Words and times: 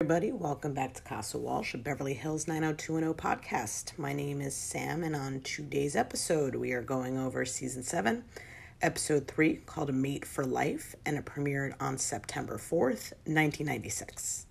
Everybody, 0.00 0.32
welcome 0.32 0.72
back 0.72 0.94
to 0.94 1.02
Casa 1.02 1.36
Walsh, 1.36 1.74
a 1.74 1.78
Beverly 1.78 2.14
Hills 2.14 2.48
90210 2.48 3.12
podcast. 3.14 3.98
My 3.98 4.14
name 4.14 4.40
is 4.40 4.56
Sam, 4.56 5.04
and 5.04 5.14
on 5.14 5.42
today's 5.42 5.94
episode, 5.94 6.54
we 6.54 6.72
are 6.72 6.80
going 6.80 7.18
over 7.18 7.44
season 7.44 7.82
7, 7.82 8.24
episode 8.80 9.28
3, 9.28 9.56
called 9.66 9.90
A 9.90 9.92
Mate 9.92 10.24
for 10.24 10.46
Life, 10.46 10.94
and 11.04 11.18
it 11.18 11.26
premiered 11.26 11.74
on 11.80 11.98
September 11.98 12.56
4th, 12.56 13.12
1996. 13.26 14.46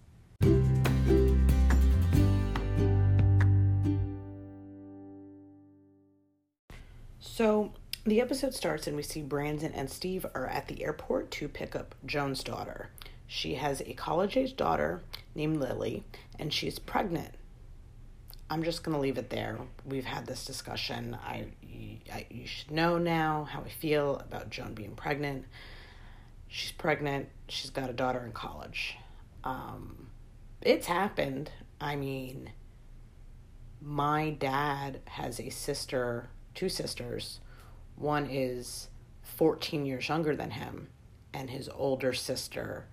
So, 7.40 7.71
the 8.04 8.20
episode 8.20 8.54
starts, 8.54 8.86
and 8.86 8.98
we 8.98 9.02
see 9.02 9.22
Brandon 9.22 9.72
and 9.72 9.90
Steve 9.90 10.26
are 10.36 10.48
at 10.48 10.68
the 10.68 10.84
airport 10.84 11.32
to 11.32 11.48
pick 11.48 11.73
up 11.73 11.96
Joan's 12.05 12.44
daughter. 12.44 12.90
She 13.27 13.54
has 13.54 13.80
a 13.80 13.94
college 13.94 14.36
age 14.36 14.58
daughter 14.58 15.04
named 15.36 15.55
Lily, 15.55 16.04
and 16.38 16.52
she's 16.52 16.80
pregnant. 16.80 17.34
I'm 18.49 18.62
just 18.62 18.84
going 18.84 18.94
to 18.94 18.99
leave 18.99 19.18
it 19.18 19.30
there. 19.30 19.58
We've 19.86 20.04
had 20.04 20.26
this 20.26 20.44
discussion. 20.44 21.18
I, 21.23 21.46
I, 22.12 22.26
you 22.30 22.46
should 22.46 22.72
know 22.72 22.98
now 22.98 23.46
how 23.49 23.62
I 23.62 23.70
feel 23.70 24.18
about 24.18 24.49
Joan 24.49 24.74
being 24.74 24.96
pregnant. 24.98 25.46
She's 26.49 26.74
pregnant. 26.74 27.30
She's 27.48 27.70
got 27.70 27.90
a 27.90 27.94
daughter 27.94 28.20
in 28.26 28.34
college. 28.34 28.98
Um, 29.46 30.10
it's 30.62 30.88
happened. 30.88 31.52
I 31.80 31.96
mean, 31.96 32.52
my 33.82 34.32
dad 34.32 34.99
has 35.05 35.40
a 35.40 35.49
sister, 35.49 36.32
two 36.55 36.70
sisters. 36.70 37.39
One 37.95 38.27
is 38.30 38.90
14 39.23 39.85
years 39.85 40.07
younger 40.09 40.35
than 40.35 40.52
him, 40.52 40.87
and 41.34 41.49
his 41.49 41.70
older 41.70 42.13
sister 42.13 42.85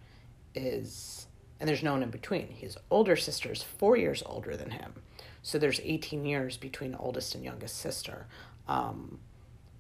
is, 0.55 1.27
and 1.61 1.69
there's 1.69 1.83
no 1.83 1.93
one 1.93 2.03
in 2.03 2.11
between. 2.11 2.49
His 2.49 2.77
older 2.91 3.17
sister 3.17 3.53
is 3.53 3.63
four 3.63 3.97
years 3.97 4.23
older 4.27 4.57
than 4.57 4.71
him. 4.71 4.95
So 5.43 5.59
there's 5.59 5.81
18 5.85 6.25
years 6.25 6.57
between 6.57 6.95
oldest 6.97 7.35
and 7.35 7.45
youngest 7.45 7.79
sister. 7.79 8.27
Um, 8.67 9.21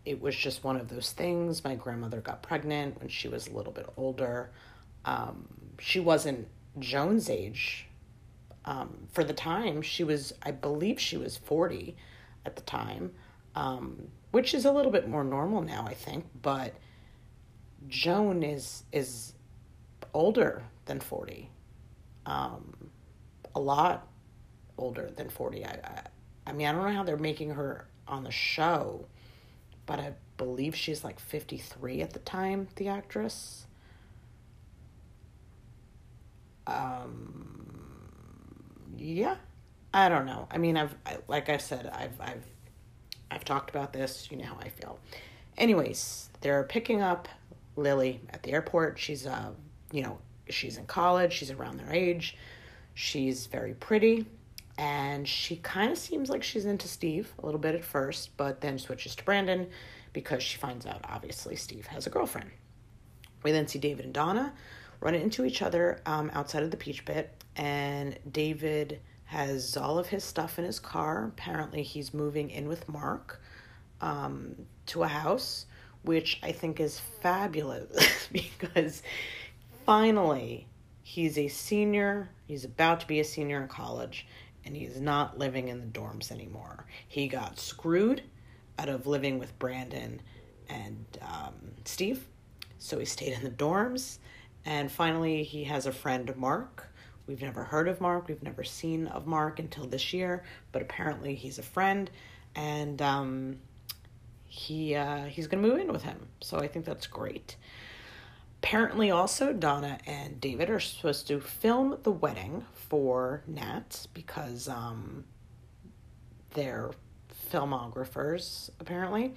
it 0.05 0.21
was 0.21 0.37
just 0.37 0.63
one 0.63 0.77
of 0.77 0.89
those 0.89 1.13
things. 1.13 1.65
My 1.65 1.75
grandmother 1.75 2.21
got 2.21 2.43
pregnant 2.43 3.01
when 3.01 3.09
she 3.09 3.29
was 3.29 3.49
a 3.49 3.53
little 3.53 3.73
bit 3.73 3.89
older. 3.97 4.51
Um, 5.05 5.49
she 5.81 5.99
wasn't 5.99 6.47
Joan's 6.79 7.29
age. 7.29 7.89
Um, 8.65 9.09
for 9.13 9.25
the 9.25 9.33
time, 9.33 9.83
she 9.83 10.05
was, 10.05 10.33
I 10.43 10.53
believe 10.53 11.01
she 11.01 11.17
was 11.17 11.37
40 11.37 11.97
at 12.45 12.57
the 12.57 12.63
time, 12.63 13.13
um, 13.57 14.09
which 14.31 14.55
is 14.55 14.65
a 14.65 14.71
little 14.71 14.93
bit 14.93 15.09
more 15.09 15.25
normal 15.25 15.63
now, 15.63 15.85
I 15.89 15.95
think. 15.95 16.27
But 16.41 16.75
Joan 17.89 18.43
is 18.43 18.85
is 18.93 19.33
older 20.15 20.63
than 20.85 21.01
40. 21.01 21.51
Um, 22.27 22.91
a 23.55 23.61
lot 23.61 24.07
older 24.79 25.11
than 25.17 25.29
40. 25.29 25.65
I, 25.65 25.69
I, 25.69 26.03
I 26.47 26.53
mean, 26.53 26.67
I 26.67 26.73
don't 26.73 26.85
know 26.85 26.93
how 26.93 27.03
they're 27.03 27.17
making 27.17 27.51
her 27.51 27.87
on 28.07 28.25
the 28.25 28.31
show, 28.31 29.07
but 29.87 29.99
I 29.99 30.13
believe 30.37 30.77
she's 30.77 31.03
like 31.03 31.19
53 31.19 32.03
at 32.03 32.13
the 32.13 32.19
time, 32.21 32.69
the 32.77 32.89
actress. 32.89 33.67
Um, 36.67 38.17
yeah, 38.97 39.37
I 39.95 40.09
don't 40.09 40.27
know. 40.27 40.49
I 40.51 40.59
mean, 40.59 40.77
I've, 40.77 40.95
I, 41.07 41.19
like 41.29 41.49
I 41.49 41.57
said, 41.59 41.87
I've, 41.87 42.21
I've, 42.21 42.45
I've 43.31 43.45
talked 43.45 43.71
about 43.71 43.93
this. 43.93 44.29
You 44.31 44.39
know 44.39 44.45
how 44.45 44.59
I 44.61 44.69
feel. 44.69 44.99
Anyways, 45.59 46.31
they're 46.41 46.65
picking 46.65 47.03
up 47.03 47.29
Lily 47.77 48.21
at 48.31 48.43
the 48.43 48.53
airport. 48.53 48.99
She's, 48.99 49.27
uh, 49.27 49.51
you 49.93 50.03
know, 50.03 50.19
she's 50.49 50.77
in 50.77 50.87
college, 50.87 51.33
she's 51.33 51.51
around 51.51 51.79
their 51.79 51.93
age, 51.93 52.37
she's 52.95 53.47
very 53.47 53.75
pretty, 53.75 54.27
and 54.79 55.27
she 55.27 55.57
kind 55.57 55.91
of 55.91 55.99
seems 55.99 56.29
like 56.29 56.43
she's 56.43 56.65
into 56.65 56.89
Steve 56.89 57.33
a 57.39 57.47
little 57.47 57.61
bit 57.61 57.75
at 57.75 57.85
first, 57.85 58.37
but 58.37 58.61
then 58.61 58.79
switches 58.79 59.15
to 59.17 59.25
Brandon 59.25 59.67
because 60.13 60.43
she 60.43 60.59
finds 60.59 60.87
out 60.87 61.01
obviously 61.05 61.57
Steve 61.57 61.87
has 61.87 62.07
a 62.07 62.11
girlfriend. 62.11 62.51
We 63.43 63.53
then 63.53 63.69
see 63.69 63.79
David 63.79 64.05
and 64.05 64.15
Donna 64.15 64.53
run 65.01 65.15
into 65.15 65.45
each 65.45 65.63
other 65.63 66.01
um, 66.07 66.31
outside 66.35 66.63
of 66.63 66.71
the 66.71 66.77
Peach 66.77 67.05
Pit, 67.05 67.33
and 67.57 68.19
David 68.31 69.01
has 69.27 69.77
all 69.77 69.99
of 69.99 70.09
his 70.09 70.25
stuff 70.25 70.59
in 70.59 70.65
his 70.65 70.79
car. 70.81 71.27
Apparently, 71.27 71.83
he's 71.83 72.15
moving 72.15 72.51
in 72.51 72.69
with 72.69 72.89
Mark 72.89 73.41
um, 74.01 74.55
to 74.87 75.03
a 75.03 75.09
house, 75.09 75.67
which 76.03 76.39
I 76.43 76.53
think 76.53 76.81
is 76.81 77.01
fabulous 77.21 78.29
because 78.33 79.03
finally, 79.85 80.69
he's 81.03 81.39
a 81.39 81.49
senior. 81.49 82.31
He's 82.47 82.65
about 82.65 83.01
to 83.01 83.07
be 83.07 83.21
a 83.21 83.25
senior 83.25 83.61
in 83.61 83.69
college, 83.69 84.27
and 84.65 84.77
he's 84.77 85.01
not 85.01 85.39
living 85.39 85.69
in 85.69 85.81
the 85.81 85.87
dorms 85.87 86.31
anymore. 86.31 86.87
He 87.09 87.27
got 87.27 87.59
screwed 87.59 88.23
out 88.79 88.89
of 88.89 89.07
living 89.07 89.39
with 89.39 89.59
Brandon 89.59 90.21
and 90.69 91.05
um, 91.23 91.55
Steve, 91.85 92.27
so 92.79 92.99
he 92.99 93.05
stayed 93.05 93.33
in 93.33 93.43
the 93.43 93.51
dorms. 93.51 94.19
And 94.65 94.91
finally, 94.91 95.45
he 95.45 95.65
has 95.65 95.87
a 95.87 95.93
friend, 95.93 96.35
Mark. 96.37 96.89
We've 97.27 97.43
never 97.43 97.65
heard 97.65 97.89
of 97.89 98.01
Mark. 98.01 98.29
We've 98.29 98.43
never 98.43 98.63
seen 98.63 99.09
of 99.09 99.27
Mark 99.27 99.59
until 99.59 99.87
this 99.87 100.13
year, 100.13 100.45
but 100.73 100.83
apparently 100.83 101.35
he's 101.35 101.59
a 101.59 101.63
friend, 101.63 102.11
and 102.55 103.03
um, 103.03 103.59
he 104.45 104.95
uh, 104.95 105.25
he's 105.25 105.47
gonna 105.47 105.63
move 105.63 105.79
in 105.79 105.93
with 105.93 106.03
him. 106.03 106.29
So 106.41 106.59
I 106.59 106.69
think 106.69 106.85
that's 106.85 107.07
great. 107.07 107.57
Apparently, 108.63 109.11
also, 109.11 109.53
Donna 109.53 109.99
and 110.07 110.41
David 110.41 110.71
are 110.71 110.81
supposed 110.81 111.29
to 111.29 111.41
film 111.41 111.99
the 112.03 112.11
wedding 112.11 112.65
for 112.73 113.43
Nat 113.47 114.07
because 114.15 114.69
um, 114.69 115.25
they're 116.55 116.91
filmographers, 117.53 118.71
apparently. 118.81 119.35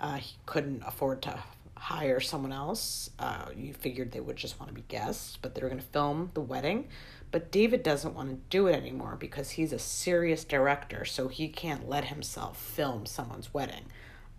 Uh, 0.00 0.16
he 0.16 0.36
couldn't 0.46 0.82
afford 0.86 1.22
to 1.22 1.42
hire 1.78 2.20
someone 2.20 2.52
else. 2.52 3.10
Uh, 3.18 3.46
you 3.56 3.72
figured 3.72 4.12
they 4.12 4.20
would 4.20 4.36
just 4.36 4.58
want 4.58 4.68
to 4.68 4.74
be 4.74 4.84
guests, 4.88 5.38
but 5.40 5.54
they're 5.54 5.68
going 5.68 5.80
to 5.80 5.86
film 5.86 6.30
the 6.34 6.40
wedding. 6.40 6.88
But 7.30 7.52
David 7.52 7.82
doesn't 7.82 8.14
want 8.14 8.30
to 8.30 8.36
do 8.50 8.66
it 8.66 8.74
anymore 8.74 9.16
because 9.18 9.50
he's 9.50 9.72
a 9.72 9.78
serious 9.78 10.44
director, 10.44 11.04
so 11.04 11.28
he 11.28 11.48
can't 11.48 11.88
let 11.88 12.06
himself 12.06 12.60
film 12.60 13.06
someone's 13.06 13.52
wedding. 13.52 13.84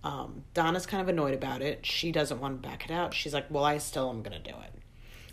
Um, 0.03 0.43
Donna's 0.53 0.85
kind 0.85 1.01
of 1.01 1.07
annoyed 1.07 1.33
about 1.33 1.61
it. 1.61 1.85
She 1.85 2.11
doesn't 2.11 2.39
want 2.39 2.61
to 2.61 2.67
back 2.67 2.85
it 2.85 2.91
out. 2.91 3.13
She's 3.13 3.33
like, 3.33 3.45
well, 3.49 3.63
I 3.63 3.77
still 3.77 4.09
am 4.09 4.21
going 4.21 4.41
to 4.41 4.51
do 4.51 4.57
it. 4.57 4.73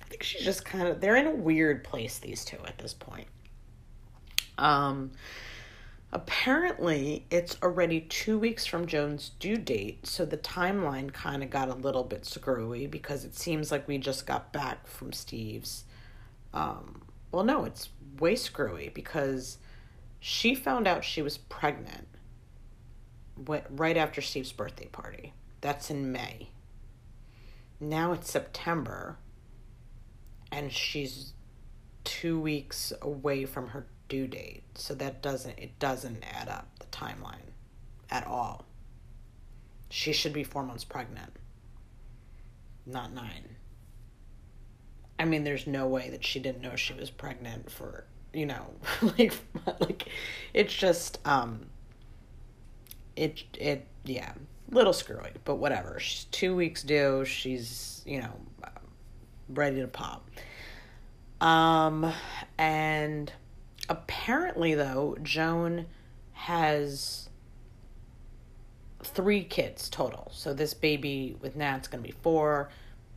I 0.02 0.08
think 0.08 0.22
she's 0.22 0.42
just 0.42 0.64
kind 0.64 0.86
of, 0.86 1.00
they're 1.00 1.16
in 1.16 1.26
a 1.26 1.34
weird 1.34 1.82
place, 1.82 2.18
these 2.18 2.44
two, 2.44 2.58
at 2.66 2.78
this 2.78 2.94
point. 2.94 3.26
Um, 4.58 5.12
apparently, 6.16 7.26
it's 7.30 7.58
already 7.62 8.00
two 8.00 8.38
weeks 8.38 8.64
from 8.64 8.86
Joan's 8.86 9.32
due 9.38 9.58
date, 9.58 10.06
so 10.06 10.24
the 10.24 10.38
timeline 10.38 11.12
kind 11.12 11.42
of 11.42 11.50
got 11.50 11.68
a 11.68 11.74
little 11.74 12.04
bit 12.04 12.24
screwy 12.24 12.86
because 12.86 13.26
it 13.26 13.34
seems 13.34 13.70
like 13.70 13.86
we 13.86 13.98
just 13.98 14.26
got 14.26 14.50
back 14.50 14.86
from 14.86 15.12
Steve's. 15.12 15.84
Um, 16.54 17.02
well, 17.30 17.44
no, 17.44 17.66
it's 17.66 17.90
way 18.18 18.34
screwy 18.34 18.88
because 18.88 19.58
she 20.18 20.54
found 20.54 20.88
out 20.88 21.04
she 21.04 21.20
was 21.20 21.36
pregnant 21.36 22.08
right 23.68 23.98
after 23.98 24.22
Steve's 24.22 24.52
birthday 24.52 24.86
party. 24.86 25.34
That's 25.60 25.90
in 25.90 26.12
May. 26.12 26.48
Now 27.78 28.12
it's 28.12 28.30
September, 28.30 29.18
and 30.50 30.72
she's 30.72 31.34
two 32.04 32.40
weeks 32.40 32.94
away 33.02 33.44
from 33.44 33.68
her 33.68 33.86
due 34.08 34.26
date. 34.26 34.62
So 34.74 34.94
that 34.94 35.22
doesn't 35.22 35.58
it 35.58 35.78
doesn't 35.78 36.22
add 36.22 36.48
up 36.48 36.68
the 36.78 36.86
timeline 36.86 37.52
at 38.10 38.26
all. 38.26 38.64
She 39.88 40.12
should 40.12 40.32
be 40.32 40.44
four 40.44 40.62
months 40.62 40.84
pregnant, 40.84 41.32
not 42.84 43.12
nine. 43.12 43.56
I 45.18 45.24
mean, 45.24 45.44
there's 45.44 45.66
no 45.66 45.86
way 45.86 46.10
that 46.10 46.24
she 46.24 46.40
didn't 46.40 46.60
know 46.60 46.76
she 46.76 46.92
was 46.92 47.10
pregnant 47.10 47.70
for 47.70 48.04
you 48.32 48.46
know, 48.46 48.66
like 49.18 49.34
like 49.80 50.08
it's 50.52 50.74
just 50.74 51.18
um 51.26 51.66
it 53.16 53.42
it 53.58 53.86
yeah 54.04 54.32
little 54.70 54.92
screwy 54.92 55.30
but 55.44 55.56
whatever 55.56 55.98
she's 55.98 56.24
two 56.24 56.54
weeks 56.54 56.82
due 56.82 57.24
she's 57.24 58.02
you 58.04 58.20
know 58.20 58.32
ready 59.48 59.80
to 59.80 59.86
pop 59.86 60.28
um 61.40 62.12
and 62.58 63.32
apparently 63.88 64.74
though 64.74 65.16
joan 65.22 65.86
has 66.32 67.28
three 69.02 69.44
kids 69.44 69.88
total 69.88 70.28
so 70.32 70.52
this 70.52 70.74
baby 70.74 71.36
with 71.40 71.56
nat's 71.56 71.88
gonna 71.88 72.02
be 72.02 72.14
four 72.22 72.68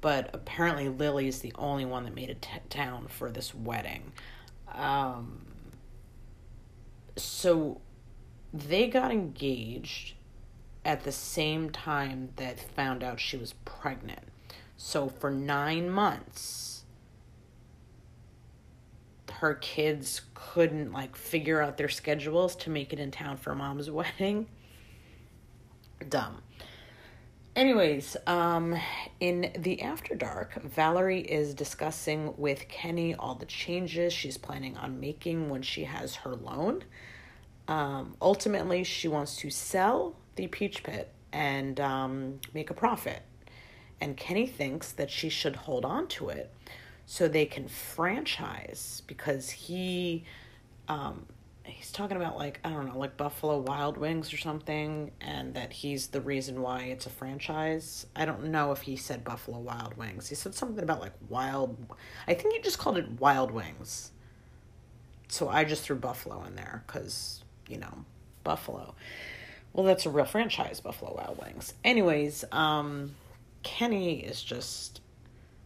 but 0.02 0.30
apparently 0.34 0.88
lily's 0.88 1.40
the 1.40 1.54
only 1.56 1.86
one 1.86 2.04
that 2.04 2.14
made 2.14 2.30
it 2.30 2.42
to 2.42 2.50
town 2.70 3.08
for 3.08 3.32
this 3.32 3.54
wedding 3.56 4.12
um 4.74 5.46
so 7.18 7.82
they 8.54 8.88
got 8.88 9.12
engaged 9.12 10.14
at 10.86 11.04
the 11.04 11.12
same 11.12 11.70
time 11.70 12.30
that 12.38 12.60
found 12.60 13.04
out 13.04 13.20
she 13.20 13.38
was 13.38 13.54
pregnant. 13.66 14.24
So 14.78 15.10
for 15.10 15.30
nine 15.30 15.90
months, 15.90 16.79
her 19.40 19.54
kids 19.54 20.22
couldn't 20.34 20.92
like 20.92 21.16
figure 21.16 21.62
out 21.62 21.78
their 21.78 21.88
schedules 21.88 22.58
to 22.58 22.70
make 22.70 22.92
it 22.92 23.00
in 23.00 23.10
town 23.10 23.38
for 23.38 23.56
mom's 23.56 23.90
wedding. 23.92 24.48
Dumb. 26.10 26.42
Anyways, 27.56 28.18
um, 28.28 28.78
in 29.22 29.52
the 29.58 29.82
After 29.82 30.14
Dark, 30.14 30.62
Valerie 30.64 31.22
is 31.22 31.54
discussing 31.54 32.34
with 32.38 32.68
Kenny 32.68 33.16
all 33.16 33.36
the 33.36 33.46
changes 33.46 34.12
she's 34.12 34.38
planning 34.38 34.78
on 34.78 35.00
making 35.00 35.50
when 35.50 35.62
she 35.62 35.86
has 35.86 36.16
her 36.16 36.36
loan. 36.36 36.84
Um, 37.70 38.16
ultimately, 38.22 38.84
she 38.84 39.08
wants 39.08 39.38
to 39.38 39.50
sell 39.50 40.16
the 40.36 40.48
Peach 40.48 40.84
Pit 40.84 41.12
and 41.32 41.80
um, 41.80 42.40
make 42.54 42.70
a 42.70 42.74
profit. 42.74 43.22
And 44.02 44.18
Kenny 44.18 44.48
thinks 44.48 44.92
that 44.94 45.10
she 45.10 45.30
should 45.30 45.56
hold 45.56 45.86
on 45.86 46.08
to 46.10 46.30
it 46.30 46.54
so 47.12 47.28
they 47.28 47.48
can 47.48 47.68
franchise 47.68 49.02
because 49.08 49.50
he 49.50 50.24
um, 50.88 51.26
he's 51.64 51.92
talking 51.92 52.16
about 52.16 52.38
like 52.38 52.60
I 52.64 52.70
don't 52.70 52.86
know, 52.86 53.00
like 53.00 53.18
Buffalo 53.18 53.58
Wild 53.58 53.98
Wings 53.98 54.32
or 54.32 54.38
something, 54.38 55.10
and 55.20 55.56
that 55.56 55.74
he's 55.74 56.10
the 56.10 56.22
reason 56.22 56.62
why 56.62 56.84
it's 56.84 57.08
a 57.08 57.10
franchise. 57.10 58.06
I 58.16 58.26
don't 58.26 58.52
know 58.52 58.72
if 58.74 58.82
he 58.82 58.96
said 58.96 59.24
Buffalo 59.24 59.58
Wild 59.58 59.98
Wings. 59.98 60.30
He 60.30 60.36
said 60.36 60.54
something 60.54 60.84
about 60.84 61.02
like 61.02 61.14
wild. 61.30 61.76
I 62.28 62.36
think 62.36 62.54
he 62.54 62.62
just 62.62 62.78
called 62.78 63.00
it 63.00 63.20
Wild 63.20 63.50
Wings. 63.50 64.12
So 65.30 65.50
I 65.50 65.64
just 65.64 65.82
threw 65.82 65.96
Buffalo 65.96 66.44
in 66.44 66.56
there 66.56 66.84
because 66.86 67.44
you 67.68 67.80
know 67.80 68.06
Buffalo. 68.44 68.94
Well, 69.74 69.84
that's 69.84 70.06
a 70.06 70.12
real 70.12 70.26
franchise, 70.26 70.80
Buffalo 70.80 71.16
Wild 71.16 71.40
Wings. 71.44 71.74
Anyways, 71.84 72.46
um, 72.52 73.16
Kenny 73.64 74.20
is 74.20 74.44
just. 74.44 75.02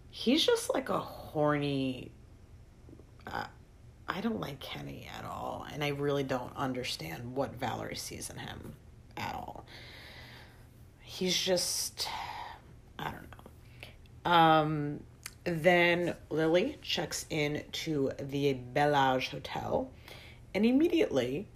He's 0.10 0.46
just 0.46 0.72
like 0.72 0.90
a 0.90 1.00
horny. 1.34 2.12
Uh, 3.26 3.46
I 4.08 4.22
don't 4.22 4.40
like 4.40 4.60
Kenny 4.60 5.08
at 5.18 5.26
all, 5.26 5.66
and 5.74 5.84
I 5.84 5.90
really 5.90 6.24
don't 6.24 6.56
understand 6.56 7.36
what 7.36 7.56
Valerie 7.56 7.96
sees 7.96 8.30
in 8.30 8.38
him 8.38 8.74
at 9.18 9.34
all. 9.34 9.66
He's 11.02 11.36
just, 11.36 12.08
I 13.00 13.12
don't 13.12 13.28
know. 14.26 14.32
Um, 14.32 15.00
then 15.44 16.16
Lily 16.30 16.78
checks 16.82 17.26
in 17.30 17.64
to 17.72 18.12
the 18.20 18.54
Bellage 18.54 19.30
Hotel, 19.30 19.90
and 20.54 20.66
immediately 20.66 21.48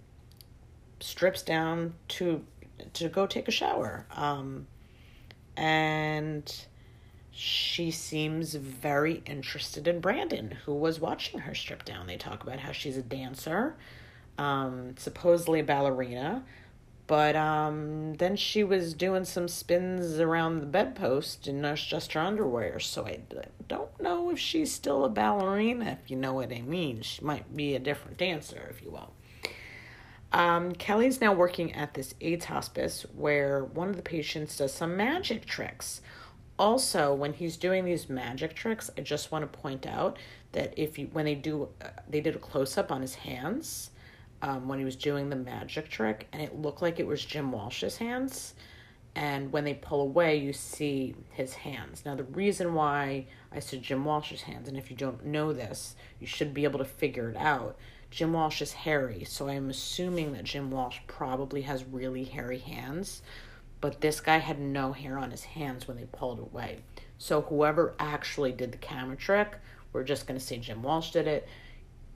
strips 1.00 1.42
down 1.42 1.94
to 2.08 2.44
to 2.94 3.08
go 3.08 3.26
take 3.26 3.48
a 3.48 3.52
shower. 3.52 4.06
Um, 4.14 4.66
and 5.56 6.66
she 7.38 7.92
seems 7.92 8.54
very 8.54 9.22
interested 9.24 9.86
in 9.86 10.00
Brandon, 10.00 10.58
who 10.64 10.74
was 10.74 10.98
watching 10.98 11.38
her 11.38 11.54
strip 11.54 11.84
down. 11.84 12.08
They 12.08 12.16
talk 12.16 12.42
about 12.42 12.58
how 12.58 12.72
she's 12.72 12.96
a 12.96 13.02
dancer, 13.02 13.76
um, 14.38 14.96
supposedly 14.96 15.60
a 15.60 15.62
ballerina, 15.62 16.42
but 17.06 17.36
um, 17.36 18.14
then 18.14 18.34
she 18.34 18.64
was 18.64 18.92
doing 18.92 19.24
some 19.24 19.46
spins 19.46 20.18
around 20.18 20.58
the 20.58 20.66
bedpost 20.66 21.46
in 21.46 21.62
just 21.76 22.14
her 22.14 22.20
underwear. 22.20 22.80
So 22.80 23.06
I 23.06 23.20
don't 23.68 24.02
know 24.02 24.30
if 24.30 24.38
she's 24.40 24.72
still 24.72 25.04
a 25.04 25.08
ballerina, 25.08 25.96
if 26.02 26.10
you 26.10 26.16
know 26.16 26.32
what 26.32 26.52
I 26.52 26.62
mean. 26.62 27.02
She 27.02 27.24
might 27.24 27.56
be 27.56 27.76
a 27.76 27.78
different 27.78 28.18
dancer, 28.18 28.66
if 28.68 28.82
you 28.82 28.90
will. 28.90 29.12
Um, 30.32 30.72
Kelly's 30.72 31.20
now 31.20 31.32
working 31.32 31.72
at 31.72 31.94
this 31.94 32.16
AIDS 32.20 32.46
hospice 32.46 33.06
where 33.14 33.64
one 33.64 33.88
of 33.88 33.96
the 33.96 34.02
patients 34.02 34.56
does 34.56 34.74
some 34.74 34.96
magic 34.96 35.46
tricks 35.46 36.00
also 36.58 37.14
when 37.14 37.32
he's 37.32 37.56
doing 37.56 37.84
these 37.84 38.08
magic 38.08 38.54
tricks 38.54 38.90
i 38.98 39.00
just 39.00 39.30
want 39.30 39.50
to 39.50 39.58
point 39.58 39.86
out 39.86 40.18
that 40.52 40.74
if 40.76 40.98
you 40.98 41.08
when 41.12 41.24
they 41.24 41.34
do 41.34 41.68
uh, 41.82 41.88
they 42.08 42.20
did 42.20 42.34
a 42.34 42.38
close-up 42.38 42.90
on 42.90 43.00
his 43.00 43.14
hands 43.14 43.90
um, 44.42 44.68
when 44.68 44.78
he 44.78 44.84
was 44.84 44.96
doing 44.96 45.30
the 45.30 45.36
magic 45.36 45.88
trick 45.88 46.28
and 46.32 46.40
it 46.40 46.60
looked 46.60 46.82
like 46.82 47.00
it 47.00 47.06
was 47.06 47.24
jim 47.24 47.52
walsh's 47.52 47.96
hands. 47.96 48.54
And 49.16 49.50
when 49.52 49.64
they 49.64 49.74
pull 49.74 50.00
away 50.02 50.36
you 50.36 50.52
see 50.52 51.14
his 51.30 51.52
hands. 51.52 52.04
Now 52.04 52.14
the 52.14 52.24
reason 52.24 52.74
why 52.74 53.26
i 53.52 53.58
said 53.58 53.82
jim 53.82 54.04
walsh's 54.04 54.42
hands 54.42 54.68
and 54.68 54.76
if 54.76 54.90
you 54.90 54.96
don't 54.96 55.24
know 55.24 55.52
this 55.52 55.96
you 56.20 56.26
should 56.26 56.54
be 56.54 56.64
able 56.64 56.78
to 56.78 56.84
figure 56.84 57.30
it 57.30 57.36
out 57.36 57.76
jim 58.10 58.32
walsh 58.32 58.62
is 58.62 58.72
hairy. 58.72 59.24
So 59.24 59.48
i'm 59.48 59.70
assuming 59.70 60.32
that 60.32 60.44
jim 60.44 60.70
walsh 60.70 60.98
probably 61.06 61.62
has 61.62 61.84
really 61.84 62.24
hairy 62.24 62.58
hands 62.58 63.22
but 63.80 64.00
this 64.00 64.20
guy 64.20 64.38
had 64.38 64.60
no 64.60 64.92
hair 64.92 65.18
on 65.18 65.30
his 65.30 65.44
hands 65.44 65.86
when 65.86 65.96
they 65.96 66.06
pulled 66.06 66.38
away. 66.38 66.80
So 67.18 67.42
whoever 67.42 67.94
actually 67.98 68.52
did 68.52 68.72
the 68.72 68.78
camera 68.78 69.16
trick, 69.16 69.56
we're 69.92 70.04
just 70.04 70.26
going 70.26 70.38
to 70.38 70.44
say 70.44 70.58
Jim 70.58 70.82
Walsh 70.82 71.10
did 71.10 71.26
it. 71.26 71.48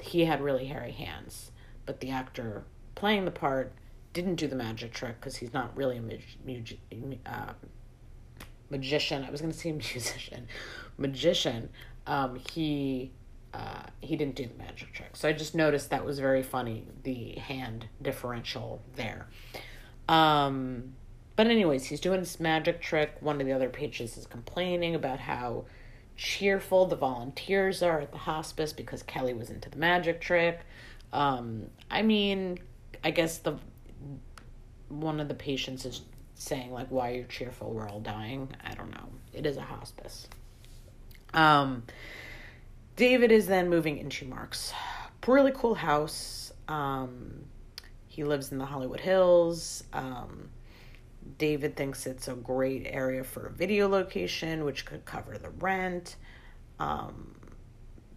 He 0.01 0.25
had 0.25 0.41
really 0.41 0.67
hairy 0.67 0.93
hands, 0.93 1.53
but 1.87 2.01
the 2.01 2.11
actor 2.11 2.65
playing 2.95 3.25
the 3.25 3.31
part 3.31 3.73
didn't 4.13 4.37
do 4.37 4.47
the 4.47 4.57
magic 4.57 4.93
trick 4.93 5.21
because 5.21 5.37
he's 5.37 5.53
not 5.53 5.77
really 5.77 5.97
a 5.97 6.03
mag- 6.03 7.19
uh, 7.25 7.53
magician. 8.71 9.25
I 9.25 9.31
was 9.31 9.41
going 9.41 9.53
to 9.53 9.59
say 9.59 9.73
musician, 9.93 10.49
magician. 10.99 11.69
Um, 12.07 12.37
he 12.53 13.13
uh, 13.55 13.83
he 14.01 14.17
didn't 14.17 14.35
do 14.35 14.47
the 14.47 14.55
magic 14.55 14.93
trick. 14.93 15.15
So 15.15 15.29
I 15.29 15.33
just 15.33 15.55
noticed 15.55 15.91
that 15.91 16.05
was 16.05 16.19
very 16.19 16.43
funny. 16.43 16.87
The 17.03 17.33
hand 17.33 17.87
differential 18.01 18.81
there. 18.97 19.27
Um, 20.09 20.95
but 21.37 21.47
anyways, 21.47 21.87
he's 21.87 22.01
doing 22.01 22.21
this 22.21 22.39
magic 22.41 22.81
trick. 22.81 23.17
One 23.21 23.41
of 23.41 23.47
the 23.47 23.53
other 23.53 23.69
pages 23.69 24.17
is 24.17 24.27
complaining 24.27 24.95
about 24.95 25.21
how 25.21 25.65
cheerful 26.17 26.87
the 26.87 26.97
volunteers 26.97 27.83
are 27.83 28.01
at 28.01 28.13
the 28.13 28.19
hospice 28.19 28.73
because 28.73 29.03
Kelly 29.03 29.35
was 29.35 29.51
into 29.51 29.71
the 29.71 29.79
magic 29.79 30.21
trick. 30.21 30.61
Um, 31.13 31.67
I 31.91 32.03
mean, 32.03 32.59
I 33.05 33.11
guess 33.11 33.39
the 33.39 33.57
one 34.89 35.21
of 35.21 35.29
the 35.29 35.35
patients 35.35 35.85
is 35.87 36.03
saying 36.35 36.73
like, 36.73 36.89
"Why 36.89 37.11
you're 37.11 37.23
you 37.23 37.27
cheerful? 37.29 37.73
We're 37.73 37.89
all 37.89 38.01
dying." 38.01 38.49
I 38.65 38.75
don't 38.75 38.91
know. 38.91 39.09
It 39.33 39.47
is 39.47 39.57
a 39.57 39.63
hospice. 39.63 40.29
Um, 41.33 41.85
David 42.97 43.33
is 43.33 43.47
then 43.47 43.71
moving 43.71 43.99
into 43.99 44.27
Mark's 44.27 44.73
really 45.27 45.53
cool 45.55 45.75
house. 45.75 46.53
Um, 46.69 47.45
he 48.07 48.25
lives 48.25 48.53
in 48.53 48.59
the 48.59 48.67
Hollywood 48.67 49.01
Hills. 49.01 49.85
Um, 49.93 50.51
David 51.39 51.77
thinks 51.77 52.07
it's 52.07 52.29
a 52.29 52.35
great 52.35 52.87
area 52.89 53.25
for 53.25 53.47
a 53.47 53.51
video 53.51 53.89
location, 53.89 54.65
which 54.65 54.85
could 54.85 55.05
cover 55.05 55.39
the 55.39 55.51
rent. 55.51 56.17
Um, 56.79 57.35